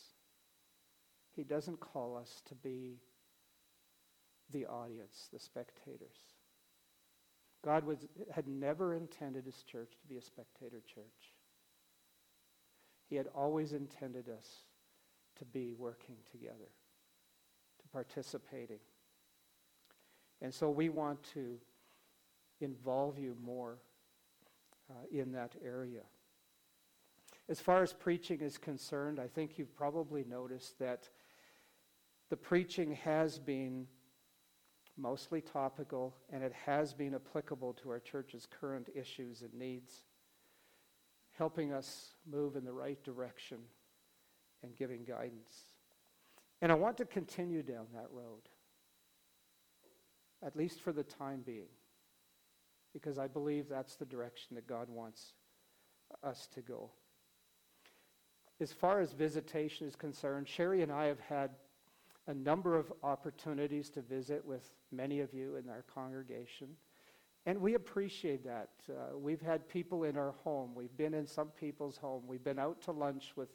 he 1.34 1.42
doesn't 1.42 1.80
call 1.80 2.16
us 2.16 2.40
to 2.46 2.54
be 2.54 3.00
the 4.52 4.66
audience, 4.66 5.28
the 5.32 5.40
spectators. 5.40 6.18
God 7.64 7.84
was, 7.84 8.06
had 8.32 8.46
never 8.46 8.94
intended 8.94 9.44
his 9.44 9.64
church 9.64 9.90
to 10.00 10.06
be 10.06 10.18
a 10.18 10.22
spectator 10.22 10.80
church. 10.86 11.34
He 13.08 13.16
had 13.16 13.26
always 13.34 13.72
intended 13.72 14.28
us 14.28 14.46
to 15.40 15.44
be 15.46 15.72
working 15.72 16.16
together, 16.30 16.70
to 17.80 17.88
participating. 17.88 18.78
And 20.42 20.52
so 20.52 20.70
we 20.70 20.90
want 20.90 21.22
to 21.34 21.56
involve 22.60 23.18
you 23.18 23.36
more 23.42 23.78
uh, 24.90 24.94
in 25.10 25.32
that 25.32 25.54
area. 25.64 26.02
As 27.48 27.58
far 27.58 27.82
as 27.82 27.92
preaching 27.92 28.40
is 28.40 28.58
concerned, 28.58 29.18
I 29.18 29.26
think 29.26 29.58
you've 29.58 29.74
probably 29.74 30.24
noticed 30.24 30.78
that 30.78 31.08
the 32.28 32.36
preaching 32.36 32.94
has 32.96 33.38
been 33.38 33.86
mostly 34.98 35.40
topical 35.40 36.14
and 36.30 36.42
it 36.42 36.52
has 36.66 36.92
been 36.92 37.14
applicable 37.14 37.72
to 37.72 37.88
our 37.88 37.98
church's 37.98 38.46
current 38.46 38.90
issues 38.94 39.40
and 39.40 39.54
needs, 39.54 40.04
helping 41.38 41.72
us 41.72 42.12
move 42.30 42.56
in 42.56 42.64
the 42.64 42.72
right 42.72 43.02
direction 43.02 43.58
and 44.62 44.76
giving 44.76 45.04
guidance. 45.04 45.52
And 46.62 46.70
I 46.70 46.74
want 46.74 46.96
to 46.98 47.04
continue 47.04 47.62
down 47.62 47.86
that 47.94 48.08
road, 48.12 48.42
at 50.44 50.56
least 50.56 50.80
for 50.80 50.92
the 50.92 51.02
time 51.02 51.42
being, 51.44 51.70
because 52.92 53.18
I 53.18 53.26
believe 53.26 53.68
that's 53.68 53.96
the 53.96 54.04
direction 54.04 54.56
that 54.56 54.66
God 54.66 54.88
wants 54.88 55.32
us 56.22 56.48
to 56.54 56.60
go. 56.60 56.90
As 58.60 58.72
far 58.72 59.00
as 59.00 59.12
visitation 59.12 59.86
is 59.86 59.96
concerned, 59.96 60.46
Sherry 60.46 60.82
and 60.82 60.92
I 60.92 61.06
have 61.06 61.20
had 61.20 61.50
a 62.26 62.34
number 62.34 62.76
of 62.76 62.92
opportunities 63.02 63.88
to 63.90 64.02
visit 64.02 64.44
with 64.44 64.70
many 64.92 65.20
of 65.20 65.32
you 65.32 65.56
in 65.56 65.70
our 65.70 65.82
congregation. 65.94 66.68
And 67.46 67.58
we 67.58 67.74
appreciate 67.74 68.44
that. 68.44 68.68
Uh, 68.88 69.16
we've 69.16 69.40
had 69.40 69.66
people 69.66 70.04
in 70.04 70.18
our 70.18 70.32
home. 70.44 70.74
We've 70.74 70.94
been 70.96 71.14
in 71.14 71.26
some 71.26 71.48
people's 71.48 71.96
home. 71.96 72.24
We've 72.26 72.44
been 72.44 72.58
out 72.58 72.82
to 72.82 72.92
lunch 72.92 73.32
with 73.34 73.48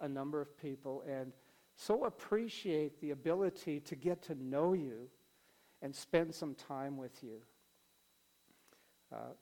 a 0.00 0.08
number 0.08 0.40
of 0.40 0.56
people 0.56 1.02
and 1.08 1.32
so 1.76 2.04
appreciate 2.04 3.00
the 3.00 3.12
ability 3.12 3.80
to 3.80 3.96
get 3.96 4.20
to 4.22 4.34
know 4.34 4.74
you 4.74 5.08
and 5.80 5.94
spend 5.94 6.34
some 6.34 6.54
time 6.54 6.98
with 6.98 7.22
you. 7.22 7.40
Uh, 9.10 9.32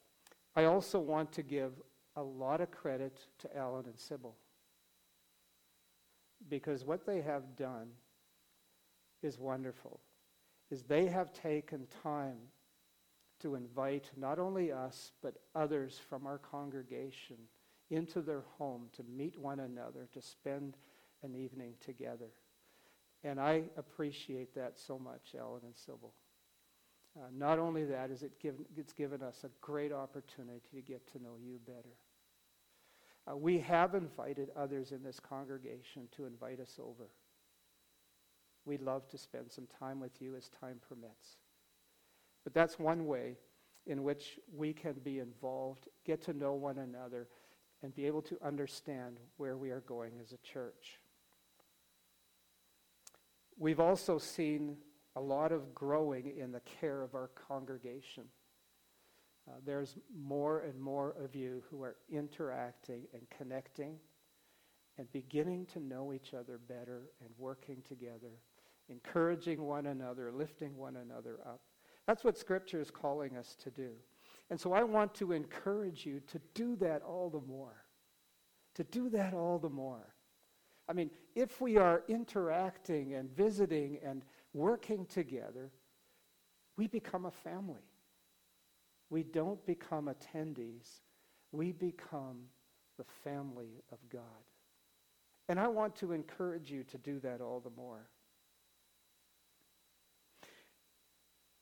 I 0.54 0.66
also 0.66 1.00
want 1.00 1.32
to 1.32 1.42
give 1.42 1.72
a 2.14 2.22
lot 2.22 2.60
of 2.60 2.70
credit 2.70 3.18
to 3.40 3.56
Alan 3.56 3.86
and 3.86 3.98
Sybil 3.98 4.36
because 6.48 6.84
what 6.84 7.04
they 7.04 7.20
have 7.20 7.56
done 7.56 7.88
is 9.22 9.38
wonderful 9.38 10.00
is 10.70 10.82
they 10.82 11.06
have 11.06 11.32
taken 11.32 11.86
time 12.02 12.38
to 13.40 13.54
invite 13.56 14.10
not 14.16 14.38
only 14.38 14.70
us 14.70 15.12
but 15.22 15.34
others 15.54 16.00
from 16.08 16.26
our 16.26 16.38
congregation 16.38 17.36
into 17.90 18.20
their 18.20 18.42
home 18.59 18.88
to 18.96 19.03
meet 19.03 19.38
one 19.38 19.61
another 19.61 20.09
to 20.12 20.20
spend 20.20 20.77
an 21.22 21.35
evening 21.35 21.74
together. 21.81 22.31
And 23.24 23.40
i 23.40 23.64
appreciate 23.77 24.55
that 24.55 24.79
so 24.79 24.98
much 24.98 25.35
ellen 25.38 25.62
and 25.64 25.77
sybil. 25.77 26.14
Uh, 27.16 27.27
not 27.37 27.59
only 27.59 27.85
that 27.85 28.11
is 28.11 28.22
it 28.22 28.38
given, 28.38 28.64
it's 28.77 28.92
given 28.92 29.22
us 29.22 29.42
a 29.44 29.51
great 29.61 29.92
opportunity 29.92 30.61
to 30.72 30.81
get 30.81 31.11
to 31.12 31.22
know 31.22 31.37
you 31.42 31.59
better. 31.66 31.96
Uh, 33.29 33.37
we 33.37 33.59
have 33.59 33.94
invited 33.94 34.51
others 34.57 34.92
in 34.92 35.03
this 35.03 35.18
congregation 35.18 36.09
to 36.16 36.27
invite 36.27 36.61
us 36.61 36.79
over. 36.79 37.11
We'd 38.64 38.83
love 38.83 39.09
to 39.09 39.18
spend 39.18 39.51
some 39.51 39.66
time 39.79 39.98
with 39.98 40.20
you 40.20 40.37
as 40.37 40.48
time 40.48 40.79
permits. 40.88 41.38
But 42.44 42.55
that's 42.55 42.79
one 42.79 43.07
way 43.07 43.37
in 43.87 44.03
which 44.03 44.38
we 44.55 44.72
can 44.72 44.94
be 45.03 45.18
involved, 45.18 45.88
get 46.05 46.22
to 46.22 46.35
know 46.35 46.53
one 46.53 46.79
another, 46.79 47.27
and 47.82 47.94
be 47.94 48.06
able 48.06 48.22
to 48.22 48.38
understand 48.44 49.18
where 49.36 49.56
we 49.56 49.70
are 49.70 49.80
going 49.80 50.12
as 50.20 50.32
a 50.32 50.38
church. 50.38 50.98
We've 53.58 53.80
also 53.80 54.18
seen 54.18 54.76
a 55.16 55.20
lot 55.20 55.52
of 55.52 55.74
growing 55.74 56.32
in 56.38 56.52
the 56.52 56.60
care 56.60 57.02
of 57.02 57.14
our 57.14 57.30
congregation. 57.48 58.24
Uh, 59.48 59.54
there's 59.64 59.96
more 60.16 60.60
and 60.60 60.80
more 60.80 61.14
of 61.22 61.34
you 61.34 61.62
who 61.70 61.82
are 61.82 61.96
interacting 62.11 63.03
and 63.12 63.22
connecting 63.36 63.96
and 64.98 65.11
beginning 65.12 65.66
to 65.66 65.80
know 65.80 66.12
each 66.12 66.34
other 66.34 66.59
better 66.59 67.03
and 67.20 67.30
working 67.38 67.82
together 67.88 68.40
encouraging 68.88 69.62
one 69.62 69.86
another, 69.86 70.32
lifting 70.32 70.76
one 70.76 70.96
another 70.96 71.38
up. 71.46 71.61
That's 72.07 72.24
what 72.24 72.38
Scripture 72.38 72.80
is 72.80 72.90
calling 72.90 73.36
us 73.36 73.55
to 73.62 73.70
do. 73.70 73.90
And 74.51 74.61
so 74.61 74.72
I 74.72 74.82
want 74.82 75.14
to 75.16 75.32
encourage 75.32 76.07
you 76.07 76.20
to 76.28 76.40
do 76.55 76.76
that 76.76 77.03
all 77.03 77.28
the 77.28 77.40
more. 77.40 77.84
To 78.76 78.84
do 78.84 79.11
that 79.11 79.34
all 79.34 79.59
the 79.59 79.68
more. 79.68 80.14
I 80.88 80.94
mean, 80.94 81.11
if 81.34 81.61
we 81.61 81.76
are 81.76 82.03
interacting 82.09 83.14
and 83.14 83.30
visiting 83.30 83.99
and 84.03 84.24
working 84.55 85.05
together, 85.07 85.70
we 86.76 86.86
become 86.86 87.26
a 87.26 87.30
family. 87.30 87.82
We 89.11 89.22
don't 89.22 89.64
become 89.66 90.09
attendees, 90.09 91.01
we 91.53 91.72
become 91.72 92.44
the 92.99 93.05
family 93.24 93.82
of 93.92 93.99
God. 94.11 94.22
And 95.49 95.59
I 95.59 95.68
want 95.68 95.96
to 95.96 96.12
encourage 96.12 96.70
you 96.70 96.84
to 96.84 96.99
do 96.99 97.18
that 97.20 97.40
all 97.40 97.61
the 97.61 97.70
more. 97.70 98.09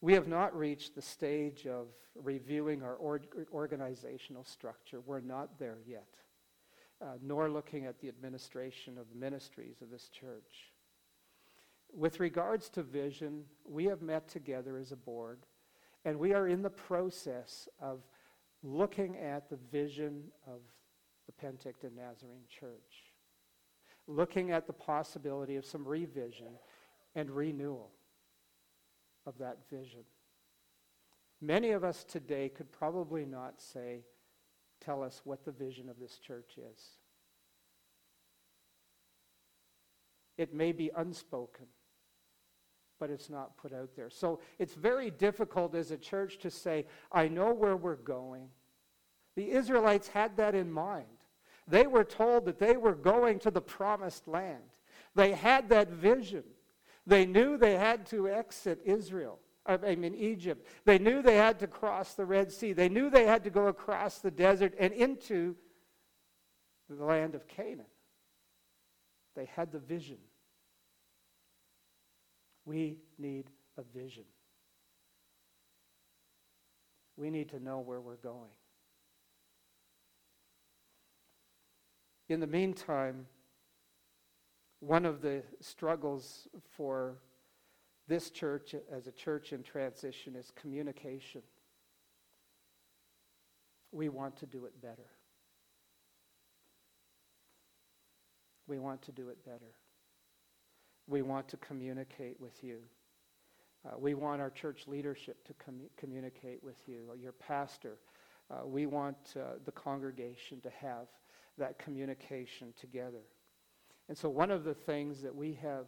We 0.07 0.13
have 0.13 0.29
not 0.29 0.57
reached 0.57 0.95
the 0.95 1.03
stage 1.03 1.67
of 1.67 1.89
reviewing 2.15 2.85
our 2.85 2.95
or- 2.95 3.23
organizational 3.53 4.45
structure. 4.45 5.01
We're 5.01 5.19
not 5.19 5.59
there 5.59 5.79
yet, 5.85 6.07
uh, 7.01 7.15
nor 7.21 7.51
looking 7.51 7.87
at 7.87 7.99
the 7.99 8.07
administration 8.07 8.99
of 8.99 9.09
the 9.11 9.17
ministries 9.17 9.83
of 9.83 9.91
this 9.91 10.09
church. 10.09 10.71
With 11.93 12.21
regards 12.21 12.69
to 12.69 12.85
vision, 12.85 13.47
we 13.65 13.87
have 13.87 14.01
met 14.01 14.29
together 14.29 14.79
as 14.79 14.93
a 14.93 14.97
board, 14.97 15.41
and 16.05 16.21
we 16.21 16.33
are 16.33 16.47
in 16.47 16.63
the 16.63 16.71
process 16.71 17.69
of 17.81 17.99
looking 18.63 19.17
at 19.17 19.51
the 19.51 19.59
vision 19.73 20.31
of 20.47 20.61
the 21.27 21.33
Penticton 21.33 21.97
Nazarene 21.97 22.47
Church, 22.49 23.11
looking 24.07 24.53
at 24.53 24.69
the 24.69 24.73
possibility 24.73 25.57
of 25.57 25.67
some 25.67 25.85
revision 25.85 26.61
and 27.17 27.29
renewal 27.29 27.96
of 29.27 29.39
that 29.39 29.59
vision. 29.71 30.05
Many 31.41 31.73
of 31.73 31.85
us 31.85 32.05
today 32.05 32.49
could 32.49 32.73
probably 32.73 33.27
not 33.27 33.61
say, 33.61 34.05
tell 34.81 35.03
us 35.03 35.21
what 35.25 35.45
the 35.45 35.53
vision 35.53 35.89
of 35.89 35.99
this 36.01 36.19
church 36.19 36.53
is. 36.59 36.81
It 40.39 40.55
may 40.55 40.73
be 40.73 40.91
unspoken, 40.97 41.67
but 42.99 43.11
it's 43.11 43.29
not 43.29 43.57
put 43.57 43.73
out 43.73 43.91
there. 43.97 44.11
So 44.11 44.41
it's 44.59 44.75
very 44.75 45.11
difficult 45.11 45.75
as 45.75 45.91
a 45.91 45.97
church 45.97 46.39
to 46.39 46.51
say, 46.51 46.87
I 47.11 47.29
know 47.29 47.53
where 47.53 47.77
we're 47.77 47.97
going. 47.97 48.49
The 49.35 49.51
Israelites 49.51 50.09
had 50.09 50.37
that 50.37 50.55
in 50.55 50.71
mind. 50.71 51.07
They 51.69 51.87
were 51.87 52.05
told 52.05 52.45
that 52.47 52.59
they 52.59 52.77
were 52.77 52.95
going 52.95 53.39
to 53.41 53.51
the 53.51 53.61
promised 53.61 54.29
land. 54.29 54.63
They 55.15 55.33
had 55.33 55.69
that 55.71 55.89
vision. 55.89 56.45
They 57.07 57.25
knew 57.25 57.57
they 57.57 57.77
had 57.77 58.07
to 58.07 58.29
exit 58.29 58.81
Israel. 58.85 59.39
I 59.65 59.97
mean, 59.97 60.15
Egypt. 60.15 60.65
They 60.85 60.99
knew 60.99 61.23
they 61.23 61.37
had 61.37 61.59
to 61.59 61.67
cross 61.67 62.15
the 62.15 62.25
Red 62.25 62.53
Sea. 62.53 62.73
They 62.73 62.89
knew 62.89 63.11
they 63.11 63.27
had 63.27 63.43
to 63.45 63.51
go 63.51 63.67
across 63.67 64.21
the 64.21 64.31
desert 64.31 64.75
and 64.79 64.93
into 64.93 65.57
the 66.89 67.05
land 67.05 67.35
of 67.35 67.49
Canaan. 67.49 67.87
They 69.35 69.47
had 69.57 69.73
the 69.73 69.81
vision. 69.81 70.19
We 72.65 72.99
need 73.19 73.51
a 73.77 73.83
vision. 73.83 74.25
We 77.17 77.31
need 77.31 77.49
to 77.51 77.61
know 77.61 77.81
where 77.81 78.01
we're 78.01 78.17
going. 78.17 78.51
In 82.29 82.41
the 82.41 82.47
meantime, 82.47 83.27
one 84.81 85.07
of 85.07 85.23
the 85.23 85.43
struggles 85.61 86.49
for 86.77 87.17
this 88.09 88.31
church 88.31 88.75
as 88.91 89.07
a 89.07 89.13
church 89.13 89.53
in 89.53 89.63
transition 89.63 90.37
is 90.37 90.53
communication. 90.55 91.43
We 93.93 94.09
want 94.09 94.37
to 94.39 94.47
do 94.47 94.67
it 94.67 94.81
better. 94.81 95.11
We 98.69 98.79
want 98.79 99.03
to 99.03 99.13
do 99.13 99.29
it 99.29 99.45
better. 99.45 99.75
We 101.09 101.23
want 101.23 101.49
to 101.49 101.57
communicate 101.59 102.41
with 102.41 102.63
you. 102.63 102.79
Uh, 103.87 103.97
we 103.99 104.15
want 104.15 104.41
our 104.41 104.51
church 104.51 104.89
leadership 104.89 105.45
to 105.45 105.55
com- 105.55 105.89
communicate 105.97 106.63
with 106.63 106.77
you, 106.87 107.05
your 107.21 107.33
pastor. 107.33 107.99
Uh, 108.51 108.67
we 108.67 108.87
want 108.87 109.17
uh, 109.37 109.55
the 109.65 109.73
congregation 109.73 110.61
to 110.61 110.71
have 110.71 111.07
that 111.59 111.79
communication 111.79 112.73
together. 112.79 113.23
And 114.09 114.17
so, 114.17 114.29
one 114.29 114.51
of 114.51 114.65
the 114.65 114.75
things 114.75 115.21
that 115.23 115.35
we 115.35 115.55
have 115.55 115.87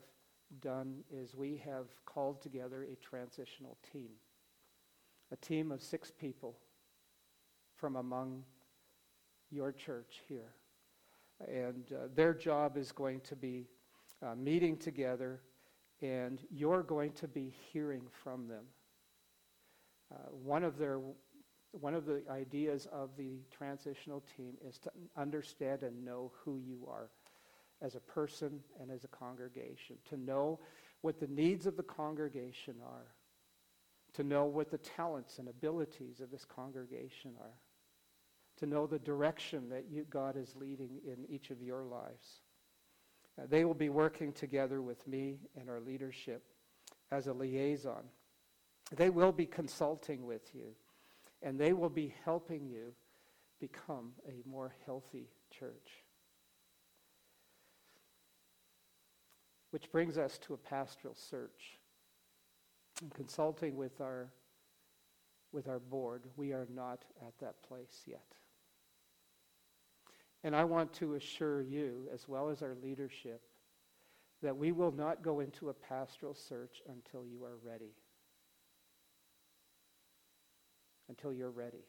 done 0.61 1.05
is 1.11 1.35
we 1.35 1.63
have 1.65 1.87
called 2.05 2.43
together 2.43 2.85
a 2.85 2.97
transitional 2.97 3.77
team, 3.93 4.11
a 5.31 5.37
team 5.37 5.71
of 5.71 5.83
six 5.83 6.11
people 6.11 6.57
from 7.77 7.97
among 7.97 8.43
your 9.51 9.73
church 9.73 10.23
here. 10.29 10.55
And 11.47 11.85
uh, 11.93 12.09
their 12.15 12.35
job 12.35 12.77
is 12.77 12.91
going 12.91 13.21
to 13.21 13.37
be 13.37 13.69
uh, 14.21 14.35
meeting 14.35 14.77
together, 14.77 15.41
and 16.03 16.41
you're 16.51 16.83
going 16.83 17.13
to 17.13 17.29
be 17.29 17.55
hearing 17.73 18.03
from 18.25 18.49
them. 18.49 18.65
Uh, 20.13 20.17
one 20.43 20.65
of 20.65 20.79
their 20.79 20.99
one 21.73 21.95
of 21.95 22.07
the 22.07 22.23
ideas 22.31 22.89
of 22.91 23.11
the 23.17 23.43
transitional 23.51 24.25
team 24.37 24.55
is 24.67 24.79
to 24.79 24.91
understand 25.19 25.83
and 25.83 26.03
know 26.03 26.33
who 26.43 26.59
you 26.59 26.89
are 26.91 27.11
as 27.83 27.95
a 27.95 28.01
person 28.01 28.61
and 28.81 28.91
as 28.91 29.05
a 29.05 29.09
congregation, 29.09 29.97
to 30.09 30.17
know 30.17 30.59
what 31.01 31.21
the 31.21 31.27
needs 31.29 31.67
of 31.67 31.77
the 31.77 31.83
congregation 31.83 32.75
are, 32.85 33.15
to 34.15 34.25
know 34.25 34.45
what 34.45 34.71
the 34.71 34.79
talents 34.79 35.39
and 35.39 35.49
abilities 35.49 36.21
of 36.21 36.31
this 36.31 36.45
congregation 36.45 37.33
are, 37.41 37.59
to 38.57 38.67
know 38.67 38.87
the 38.87 38.99
direction 38.99 39.69
that 39.69 39.85
you, 39.89 40.05
God 40.11 40.37
is 40.37 40.57
leading 40.57 40.99
in 41.07 41.25
each 41.29 41.51
of 41.51 41.63
your 41.63 41.85
lives. 41.85 42.41
Uh, 43.39 43.45
they 43.49 43.65
will 43.65 43.75
be 43.75 43.89
working 43.89 44.33
together 44.33 44.83
with 44.83 45.07
me 45.07 45.39
and 45.59 45.71
our 45.71 45.81
leadership 45.81 46.43
as 47.13 47.29
a 47.29 47.33
liaison. 47.33 48.03
They 48.97 49.11
will 49.11 49.33
be 49.33 49.47
consulting 49.47 50.27
with 50.27 50.53
you, 50.55 50.75
and 51.43 51.61
they 51.61 51.73
will 51.73 51.91
be 51.91 52.15
helping 52.25 52.67
you 52.67 52.95
become 53.61 54.13
a 54.27 54.49
more 54.49 54.75
healthy 54.85 55.29
church. 55.57 56.05
Which 59.71 59.91
brings 59.93 60.17
us 60.17 60.39
to 60.39 60.55
a 60.55 60.57
pastoral 60.57 61.15
search. 61.15 61.79
In 63.03 63.11
consulting 63.11 63.77
with 63.77 64.01
our, 64.01 64.29
with 65.53 65.69
our 65.69 65.79
board, 65.79 66.25
we 66.37 66.53
are 66.53 66.67
not 66.75 67.05
at 67.27 67.39
that 67.41 67.63
place 67.63 68.03
yet. 68.07 68.35
And 70.45 70.55
I 70.55 70.65
want 70.65 70.93
to 70.95 71.15
assure 71.15 71.63
you, 71.63 72.09
as 72.13 72.29
well 72.29 72.49
as 72.49 72.63
our 72.63 72.75
leadership, 72.83 73.43
that 74.43 74.57
we 74.57 74.73
will 74.73 74.93
not 74.93 75.23
go 75.23 75.41
into 75.41 75.69
a 75.69 75.75
pastoral 75.75 76.35
search 76.35 76.81
until 76.89 77.27
you 77.27 77.45
are 77.45 77.57
ready. 77.63 77.93
Until 81.09 81.33
you're 81.33 81.51
ready. 81.51 81.85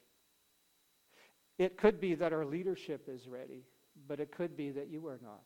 It 1.58 1.76
could 1.76 2.00
be 2.00 2.14
that 2.16 2.32
our 2.32 2.44
leadership 2.44 3.08
is 3.08 3.28
ready, 3.28 3.64
but 4.08 4.18
it 4.18 4.32
could 4.32 4.56
be 4.56 4.70
that 4.70 4.88
you 4.88 5.06
are 5.06 5.20
not. 5.22 5.44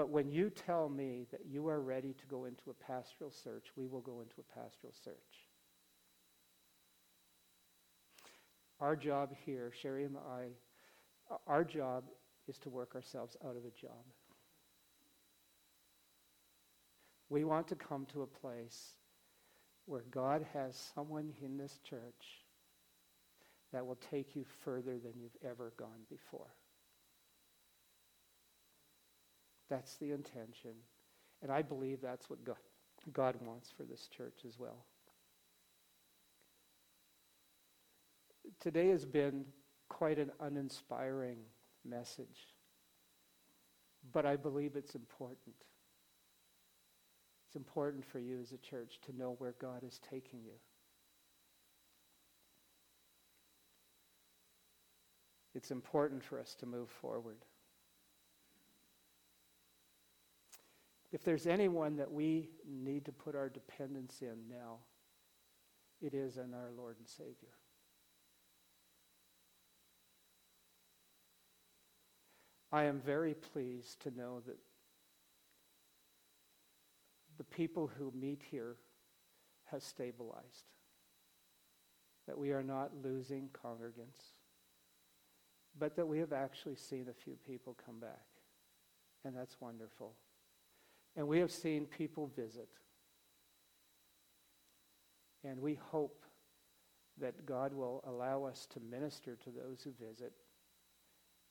But 0.00 0.08
when 0.08 0.30
you 0.30 0.48
tell 0.48 0.88
me 0.88 1.26
that 1.30 1.42
you 1.46 1.68
are 1.68 1.78
ready 1.78 2.14
to 2.14 2.26
go 2.26 2.46
into 2.46 2.70
a 2.70 2.72
pastoral 2.72 3.30
search, 3.30 3.66
we 3.76 3.86
will 3.86 4.00
go 4.00 4.22
into 4.22 4.36
a 4.38 4.58
pastoral 4.58 4.94
search. 5.04 5.14
Our 8.80 8.96
job 8.96 9.34
here, 9.44 9.70
Sherry 9.78 10.04
and 10.04 10.16
I, 10.16 10.46
our 11.46 11.64
job 11.64 12.04
is 12.48 12.56
to 12.60 12.70
work 12.70 12.94
ourselves 12.94 13.36
out 13.44 13.56
of 13.56 13.66
a 13.66 13.78
job. 13.78 14.02
We 17.28 17.44
want 17.44 17.68
to 17.68 17.74
come 17.74 18.06
to 18.14 18.22
a 18.22 18.26
place 18.26 18.94
where 19.84 20.04
God 20.10 20.46
has 20.54 20.82
someone 20.94 21.34
in 21.42 21.58
this 21.58 21.78
church 21.84 22.46
that 23.70 23.84
will 23.84 23.98
take 24.10 24.34
you 24.34 24.46
further 24.64 24.96
than 24.96 25.12
you've 25.20 25.36
ever 25.44 25.74
gone 25.76 26.06
before. 26.08 26.54
That's 29.70 29.94
the 29.96 30.10
intention. 30.10 30.72
And 31.42 31.50
I 31.50 31.62
believe 31.62 32.00
that's 32.02 32.28
what 32.28 32.44
God, 32.44 32.56
God 33.12 33.36
wants 33.40 33.70
for 33.74 33.84
this 33.84 34.08
church 34.08 34.40
as 34.46 34.58
well. 34.58 34.84
Today 38.58 38.88
has 38.88 39.06
been 39.06 39.44
quite 39.88 40.18
an 40.18 40.32
uninspiring 40.40 41.38
message, 41.88 42.54
but 44.12 44.26
I 44.26 44.36
believe 44.36 44.76
it's 44.76 44.94
important. 44.94 45.54
It's 47.46 47.56
important 47.56 48.04
for 48.04 48.18
you 48.18 48.40
as 48.40 48.52
a 48.52 48.58
church 48.58 48.98
to 49.06 49.16
know 49.16 49.34
where 49.38 49.54
God 49.60 49.82
is 49.84 50.00
taking 50.10 50.40
you. 50.44 50.58
It's 55.54 55.70
important 55.70 56.22
for 56.22 56.38
us 56.38 56.54
to 56.56 56.66
move 56.66 56.90
forward. 56.90 57.38
If 61.12 61.24
there's 61.24 61.46
anyone 61.46 61.96
that 61.96 62.10
we 62.10 62.50
need 62.68 63.04
to 63.06 63.12
put 63.12 63.34
our 63.34 63.48
dependence 63.48 64.22
in 64.22 64.48
now, 64.48 64.78
it 66.00 66.14
is 66.14 66.36
in 66.36 66.54
our 66.54 66.70
Lord 66.76 66.96
and 66.98 67.08
Savior. 67.08 67.54
I 72.72 72.84
am 72.84 73.00
very 73.00 73.34
pleased 73.34 74.00
to 74.02 74.16
know 74.16 74.40
that 74.46 74.58
the 77.38 77.44
people 77.44 77.90
who 77.98 78.12
meet 78.14 78.42
here 78.48 78.76
has 79.64 79.82
stabilized, 79.82 80.68
that 82.28 82.38
we 82.38 82.52
are 82.52 82.62
not 82.62 82.92
losing 83.02 83.48
congregants, 83.48 84.34
but 85.76 85.96
that 85.96 86.06
we 86.06 86.18
have 86.18 86.32
actually 86.32 86.76
seen 86.76 87.08
a 87.10 87.24
few 87.24 87.34
people 87.46 87.76
come 87.84 87.98
back, 87.98 88.26
and 89.24 89.36
that's 89.36 89.60
wonderful. 89.60 90.14
And 91.16 91.26
we 91.26 91.38
have 91.38 91.50
seen 91.50 91.86
people 91.86 92.30
visit. 92.36 92.68
And 95.44 95.60
we 95.60 95.74
hope 95.74 96.24
that 97.20 97.46
God 97.46 97.72
will 97.72 98.02
allow 98.06 98.44
us 98.44 98.66
to 98.72 98.80
minister 98.80 99.36
to 99.36 99.50
those 99.50 99.82
who 99.82 99.92
visit 100.04 100.32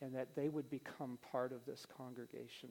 and 0.02 0.16
that 0.16 0.36
they 0.36 0.50
would 0.50 0.70
become 0.70 1.18
part 1.32 1.52
of 1.52 1.66
this 1.66 1.86
congregation. 1.86 2.70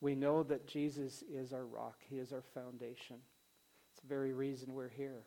We 0.00 0.14
know 0.14 0.42
that 0.44 0.66
Jesus 0.66 1.22
is 1.22 1.52
our 1.52 1.66
rock, 1.66 1.98
He 2.08 2.18
is 2.18 2.32
our 2.32 2.44
foundation. 2.54 3.16
It's 3.92 4.00
the 4.00 4.08
very 4.08 4.32
reason 4.32 4.72
we're 4.72 4.88
here. 4.88 5.24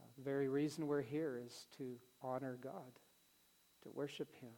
Uh, 0.00 0.06
the 0.16 0.22
very 0.22 0.48
reason 0.48 0.86
we're 0.86 1.02
here 1.02 1.40
is 1.44 1.66
to 1.78 1.96
honor 2.22 2.58
God, 2.62 3.00
to 3.82 3.90
worship 3.90 4.34
Him, 4.40 4.50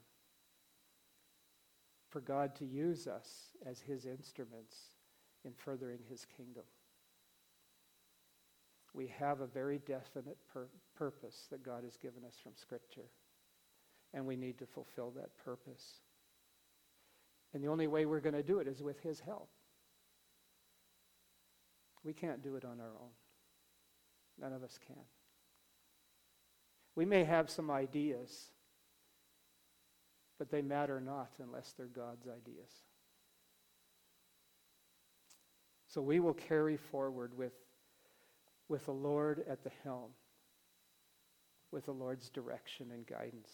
for 2.11 2.21
God 2.21 2.55
to 2.57 2.65
use 2.65 3.07
us 3.07 3.29
as 3.65 3.81
His 3.81 4.05
instruments 4.05 4.77
in 5.45 5.53
furthering 5.53 6.01
His 6.09 6.27
kingdom. 6.37 6.65
We 8.93 9.07
have 9.19 9.41
a 9.41 9.47
very 9.47 9.79
definite 9.79 10.37
pur- 10.53 10.69
purpose 10.97 11.47
that 11.51 11.65
God 11.65 11.85
has 11.85 11.97
given 11.97 12.25
us 12.27 12.35
from 12.43 12.53
Scripture, 12.57 13.09
and 14.13 14.27
we 14.27 14.37
need 14.37 14.59
to 14.59 14.67
fulfill 14.67 15.13
that 15.13 15.37
purpose. 15.45 16.01
And 17.55 17.63
the 17.63 17.69
only 17.69 17.87
way 17.87 18.05
we're 18.07 18.21
going 18.21 18.35
to 18.35 18.43
do 18.43 18.59
it 18.59 18.67
is 18.67 18.83
with 18.83 19.01
His 19.01 19.21
help. 19.21 19.49
We 22.05 22.13
can't 22.13 22.43
do 22.43 22.57
it 22.57 22.65
on 22.65 22.81
our 22.81 22.97
own. 23.01 23.11
None 24.41 24.53
of 24.53 24.63
us 24.63 24.79
can. 24.85 25.05
We 26.97 27.05
may 27.05 27.25
have 27.25 27.51
some 27.51 27.71
ideas, 27.71 28.51
but 30.41 30.51
they 30.51 30.63
matter 30.63 31.03
not 31.03 31.33
unless 31.45 31.75
they're 31.77 31.85
God's 31.85 32.27
ideas. 32.27 32.73
So 35.87 36.01
we 36.01 36.19
will 36.19 36.33
carry 36.33 36.79
forward 36.79 37.37
with, 37.37 37.53
with 38.67 38.87
the 38.87 38.93
Lord 38.93 39.45
at 39.47 39.63
the 39.63 39.71
helm, 39.85 40.13
with 41.71 41.85
the 41.85 41.93
Lord's 41.93 42.31
direction 42.31 42.91
and 42.91 43.07
guidance. 43.07 43.51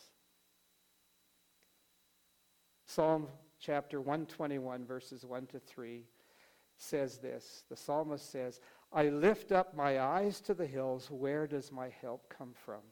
Psalm 2.87 3.27
chapter 3.59 4.01
121, 4.01 4.87
verses 4.87 5.25
1 5.25 5.47
to 5.47 5.59
3, 5.59 6.05
says 6.79 7.19
this 7.19 7.65
The 7.69 7.77
psalmist 7.77 8.31
says, 8.31 8.61
I 8.93 9.09
lift 9.09 9.51
up 9.51 9.75
my 9.75 9.99
eyes 9.99 10.41
to 10.43 10.55
the 10.55 10.67
hills. 10.67 11.11
Where 11.11 11.49
does 11.49 11.73
my 11.73 11.89
help 12.01 12.29
come 12.29 12.55
from? 12.65 12.83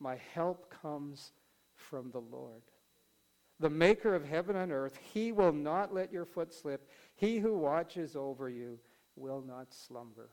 My 0.00 0.18
help 0.32 0.70
comes 0.70 1.32
from 1.90 2.10
the 2.10 2.20
Lord, 2.20 2.62
the 3.58 3.70
maker 3.70 4.14
of 4.14 4.24
heaven 4.24 4.56
and 4.56 4.72
earth. 4.72 4.98
He 5.12 5.32
will 5.32 5.52
not 5.52 5.94
let 5.94 6.12
your 6.12 6.24
foot 6.24 6.52
slip. 6.52 6.88
He 7.14 7.38
who 7.38 7.56
watches 7.56 8.16
over 8.16 8.48
you 8.48 8.78
will 9.14 9.42
not 9.46 9.72
slumber. 9.72 10.30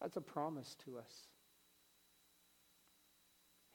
That's 0.00 0.16
a 0.16 0.20
promise 0.20 0.76
to 0.84 0.98
us. 0.98 1.28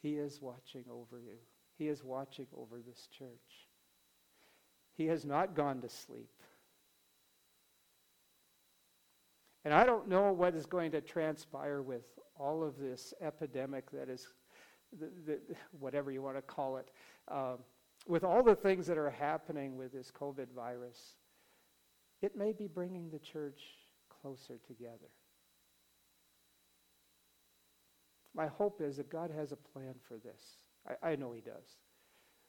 He 0.02 0.18
is 0.18 0.42
watching 0.42 0.86
over 0.92 1.20
you. 1.20 1.38
He 1.78 1.88
is 1.88 2.04
watching 2.04 2.48
over 2.56 2.78
this 2.80 3.08
church. 3.18 3.68
He 4.94 5.08
has 5.08 5.26
not 5.26 5.56
gone 5.56 5.82
to 5.82 5.90
sleep. 5.90 6.30
And 9.64 9.74
I 9.74 9.84
don't 9.86 10.08
know 10.08 10.32
what 10.32 10.56
is 10.56 10.66
going 10.66 10.92
to 10.92 11.02
transpire 11.02 11.82
with 11.82 12.04
all 12.36 12.64
of 12.64 12.80
this 12.80 13.14
epidemic 13.22 13.92
that 13.92 14.10
is, 14.10 14.28
the, 15.00 15.10
the, 15.26 15.40
whatever 15.80 16.12
you 16.12 16.22
want 16.22 16.38
to 16.38 16.42
call 16.42 16.78
it, 16.78 16.90
um, 17.28 17.60
with 18.08 18.24
all 18.24 18.44
the 18.44 18.56
things 18.56 18.88
that 18.88 18.98
are 18.98 19.10
happening 19.10 19.78
with 19.78 19.92
this 19.92 20.12
COVID 20.12 20.52
virus. 20.56 21.16
It 22.22 22.36
may 22.36 22.54
be 22.54 22.68
bringing 22.68 23.10
the 23.10 23.20
church 23.20 23.62
closer 24.10 24.60
together. 24.68 25.10
My 28.34 28.48
hope 28.48 28.82
is 28.82 28.98
that 28.98 29.10
God 29.10 29.32
has 29.36 29.52
a 29.52 29.56
plan 29.56 29.96
for 30.08 30.18
this. 30.18 30.58
I, 30.88 31.12
I 31.12 31.16
know 31.16 31.32
He 31.32 31.42
does. 31.42 31.78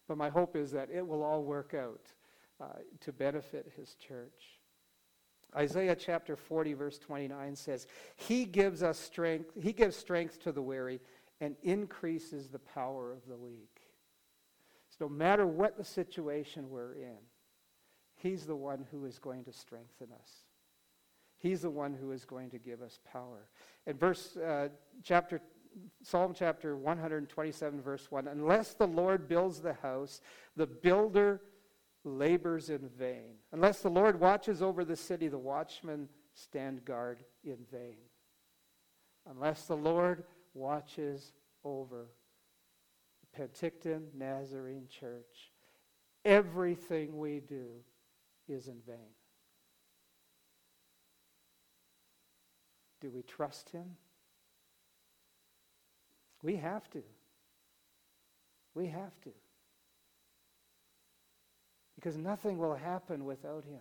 But 0.08 0.18
my 0.18 0.28
hope 0.28 0.56
is 0.56 0.70
that 0.72 0.90
it 0.90 1.06
will 1.06 1.22
all 1.22 1.42
work 1.42 1.74
out 1.74 2.12
uh, 2.60 2.66
to 3.00 3.12
benefit 3.12 3.72
his 3.76 3.94
church. 3.96 4.60
Isaiah 5.56 5.96
chapter 5.96 6.36
40, 6.36 6.74
verse 6.74 6.98
29 6.98 7.56
says, 7.56 7.86
He 8.16 8.44
gives 8.44 8.82
us 8.82 8.98
strength, 8.98 9.50
He 9.60 9.72
gives 9.72 9.96
strength 9.96 10.40
to 10.40 10.52
the 10.52 10.62
weary 10.62 11.00
and 11.42 11.56
increases 11.64 12.48
the 12.48 12.60
power 12.60 13.12
of 13.12 13.26
the 13.28 13.36
weak. 13.36 13.80
So, 14.96 15.06
no 15.06 15.08
matter 15.08 15.44
what 15.44 15.76
the 15.76 15.84
situation 15.84 16.70
we're 16.70 16.94
in, 16.94 17.18
He's 18.14 18.46
the 18.46 18.54
one 18.54 18.86
who 18.92 19.04
is 19.04 19.18
going 19.18 19.42
to 19.44 19.52
strengthen 19.52 20.12
us. 20.12 20.30
He's 21.38 21.62
the 21.62 21.70
one 21.70 21.94
who 21.94 22.12
is 22.12 22.24
going 22.24 22.50
to 22.50 22.58
give 22.58 22.80
us 22.80 23.00
power. 23.12 23.48
In 23.88 23.96
verse 23.96 24.36
uh, 24.36 24.68
chapter 25.02 25.40
Psalm 26.02 26.32
chapter 26.38 26.76
127 26.76 27.82
verse 27.82 28.08
1, 28.10 28.28
unless 28.28 28.74
the 28.74 28.86
Lord 28.86 29.26
builds 29.26 29.60
the 29.60 29.72
house, 29.72 30.20
the 30.54 30.66
builder 30.66 31.40
labors 32.04 32.70
in 32.70 32.88
vain. 32.96 33.36
Unless 33.50 33.80
the 33.80 33.90
Lord 33.90 34.20
watches 34.20 34.62
over 34.62 34.84
the 34.84 34.96
city, 34.96 35.26
the 35.26 35.38
watchmen 35.38 36.08
stand 36.34 36.84
guard 36.84 37.24
in 37.42 37.56
vain. 37.72 37.96
Unless 39.28 39.66
the 39.66 39.76
Lord 39.76 40.24
watches 40.54 41.32
over 41.64 42.06
the 43.20 43.42
Penticton 43.42 44.14
Nazarene 44.14 44.86
Church, 44.88 45.52
everything 46.24 47.18
we 47.18 47.40
do 47.40 47.66
is 48.48 48.68
in 48.68 48.80
vain. 48.86 49.14
Do 53.00 53.10
we 53.10 53.22
trust 53.22 53.70
Him? 53.70 53.96
We 56.42 56.56
have 56.56 56.88
to. 56.90 57.02
We 58.74 58.86
have 58.88 59.20
to 59.22 59.30
because 62.02 62.18
nothing 62.18 62.58
will 62.58 62.74
happen 62.74 63.24
without 63.24 63.64
him. 63.64 63.80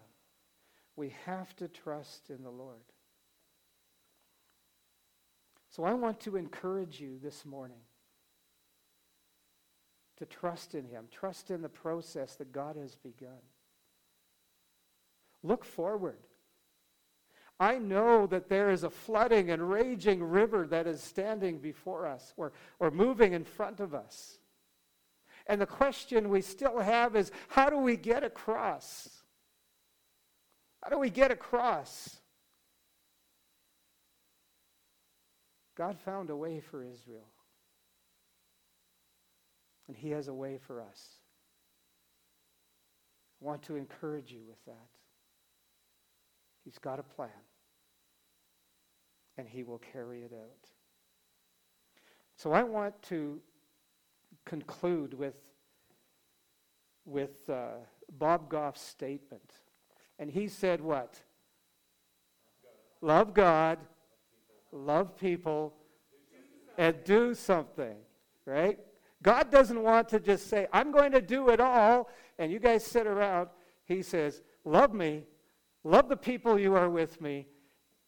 We 0.95 1.15
have 1.25 1.55
to 1.55 1.67
trust 1.67 2.29
in 2.29 2.43
the 2.43 2.51
Lord. 2.51 2.77
So 5.71 5.85
I 5.85 5.93
want 5.93 6.19
to 6.21 6.35
encourage 6.35 6.99
you 6.99 7.17
this 7.23 7.45
morning 7.45 7.79
to 10.17 10.25
trust 10.25 10.75
in 10.75 10.85
him, 10.85 11.05
trust 11.09 11.49
in 11.49 11.61
the 11.61 11.69
process 11.69 12.35
that 12.35 12.51
God 12.51 12.75
has 12.75 12.95
begun. 12.95 13.39
Look 15.43 15.63
forward. 15.63 16.19
I 17.57 17.77
know 17.77 18.27
that 18.27 18.49
there 18.49 18.69
is 18.69 18.83
a 18.83 18.89
flooding 18.89 19.49
and 19.49 19.71
raging 19.71 20.21
river 20.21 20.67
that 20.67 20.87
is 20.87 21.01
standing 21.01 21.59
before 21.59 22.05
us 22.05 22.33
or, 22.35 22.51
or 22.79 22.91
moving 22.91 23.31
in 23.31 23.45
front 23.45 23.79
of 23.79 23.93
us. 23.93 24.39
And 25.47 25.61
the 25.61 25.65
question 25.65 26.29
we 26.29 26.41
still 26.41 26.79
have 26.79 27.15
is 27.15 27.31
how 27.47 27.69
do 27.69 27.77
we 27.77 27.95
get 27.95 28.23
across? 28.23 29.09
How 30.83 30.89
do 30.89 30.99
we 30.99 31.09
get 31.09 31.31
across? 31.31 32.20
God 35.75 35.97
found 35.99 36.29
a 36.29 36.35
way 36.35 36.59
for 36.59 36.83
Israel. 36.83 37.27
And 39.87 39.95
He 39.95 40.09
has 40.11 40.27
a 40.27 40.33
way 40.33 40.57
for 40.57 40.81
us. 40.81 41.07
I 43.41 43.45
want 43.45 43.63
to 43.63 43.75
encourage 43.75 44.31
you 44.31 44.41
with 44.47 44.63
that. 44.65 44.87
He's 46.63 46.77
got 46.77 46.99
a 46.99 47.03
plan. 47.03 47.29
And 49.37 49.47
He 49.47 49.63
will 49.63 49.81
carry 49.91 50.21
it 50.21 50.33
out. 50.33 50.67
So 52.35 52.51
I 52.51 52.63
want 52.63 52.99
to 53.03 53.39
conclude 54.45 55.13
with, 55.13 55.35
with 57.05 57.49
uh, 57.49 57.73
Bob 58.11 58.49
Goff's 58.49 58.81
statement. 58.81 59.59
And 60.19 60.29
he 60.29 60.47
said 60.47 60.81
what? 60.81 61.19
Love 63.01 63.33
God, 63.33 63.79
love 64.71 65.17
people, 65.17 65.73
and 66.77 66.95
do 67.03 67.33
something, 67.33 67.95
right? 68.45 68.79
God 69.21 69.51
doesn't 69.51 69.81
want 69.81 70.09
to 70.09 70.19
just 70.19 70.47
say, 70.47 70.67
I'm 70.73 70.91
going 70.91 71.11
to 71.11 71.21
do 71.21 71.49
it 71.49 71.59
all, 71.59 72.09
and 72.39 72.51
you 72.51 72.59
guys 72.59 72.83
sit 72.83 73.05
around. 73.05 73.49
He 73.85 74.01
says, 74.01 74.41
Love 74.63 74.93
me, 74.93 75.23
love 75.83 76.07
the 76.07 76.17
people 76.17 76.59
you 76.59 76.75
are 76.75 76.89
with 76.89 77.19
me, 77.21 77.47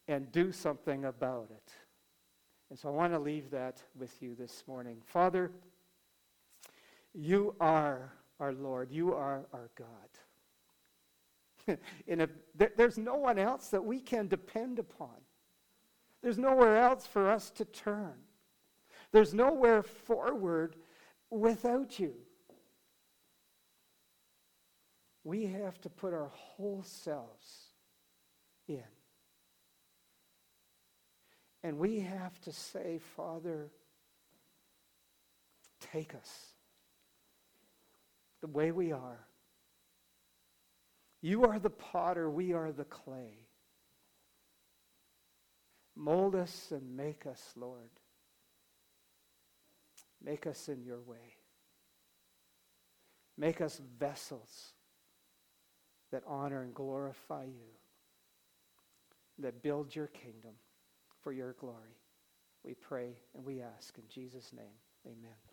and 0.07 0.31
do 0.31 0.51
something 0.51 1.05
about 1.05 1.49
it. 1.51 1.71
And 2.69 2.79
so 2.79 2.89
I 2.89 2.91
want 2.91 3.13
to 3.13 3.19
leave 3.19 3.51
that 3.51 3.81
with 3.95 4.21
you 4.21 4.35
this 4.35 4.63
morning. 4.67 4.97
Father, 5.05 5.51
you 7.13 7.55
are 7.59 8.11
our 8.39 8.53
Lord. 8.53 8.91
You 8.91 9.13
are 9.13 9.45
our 9.53 9.69
God. 9.75 11.77
In 12.07 12.21
a, 12.21 12.29
there, 12.55 12.71
there's 12.75 12.97
no 12.97 13.15
one 13.15 13.37
else 13.37 13.67
that 13.69 13.83
we 13.83 13.99
can 13.99 14.27
depend 14.27 14.79
upon. 14.79 15.15
There's 16.23 16.39
nowhere 16.39 16.77
else 16.77 17.05
for 17.05 17.29
us 17.29 17.51
to 17.51 17.65
turn. 17.65 18.13
There's 19.11 19.33
nowhere 19.33 19.83
forward 19.83 20.77
without 21.29 21.99
you. 21.99 22.13
We 25.25 25.45
have 25.47 25.79
to 25.81 25.89
put 25.89 26.13
our 26.13 26.31
whole 26.33 26.83
selves 26.83 27.67
in 28.67 28.83
And 31.63 31.77
we 31.77 31.99
have 32.01 32.39
to 32.41 32.51
say, 32.51 32.99
Father, 33.15 33.71
take 35.79 36.13
us 36.13 36.47
the 38.41 38.47
way 38.47 38.71
we 38.71 38.91
are. 38.91 39.27
You 41.21 41.45
are 41.45 41.57
the 41.59 41.69
potter, 41.69 42.29
we 42.29 42.51
are 42.51 42.73
the 42.73 42.83
clay. 42.83 43.42
Mold 45.95 46.35
us 46.35 46.71
and 46.71 46.95
make 46.97 47.25
us, 47.25 47.53
Lord. 47.55 47.89
Make 50.23 50.47
us 50.47 50.69
in 50.69 50.83
your 50.83 51.01
way. 51.01 51.37
Make 53.37 53.61
us 53.61 53.81
vessels 53.99 54.73
that 56.11 56.23
honor 56.27 56.61
and 56.61 56.73
glorify 56.73 57.45
you, 57.45 57.73
that 59.39 59.63
build 59.63 59.95
your 59.95 60.07
kingdom 60.07 60.53
for 61.23 61.31
your 61.31 61.53
glory. 61.53 61.97
We 62.63 62.75
pray 62.75 63.17
and 63.35 63.43
we 63.43 63.61
ask 63.61 63.97
in 63.97 64.03
Jesus' 64.07 64.53
name. 64.53 64.77
Amen. 65.05 65.52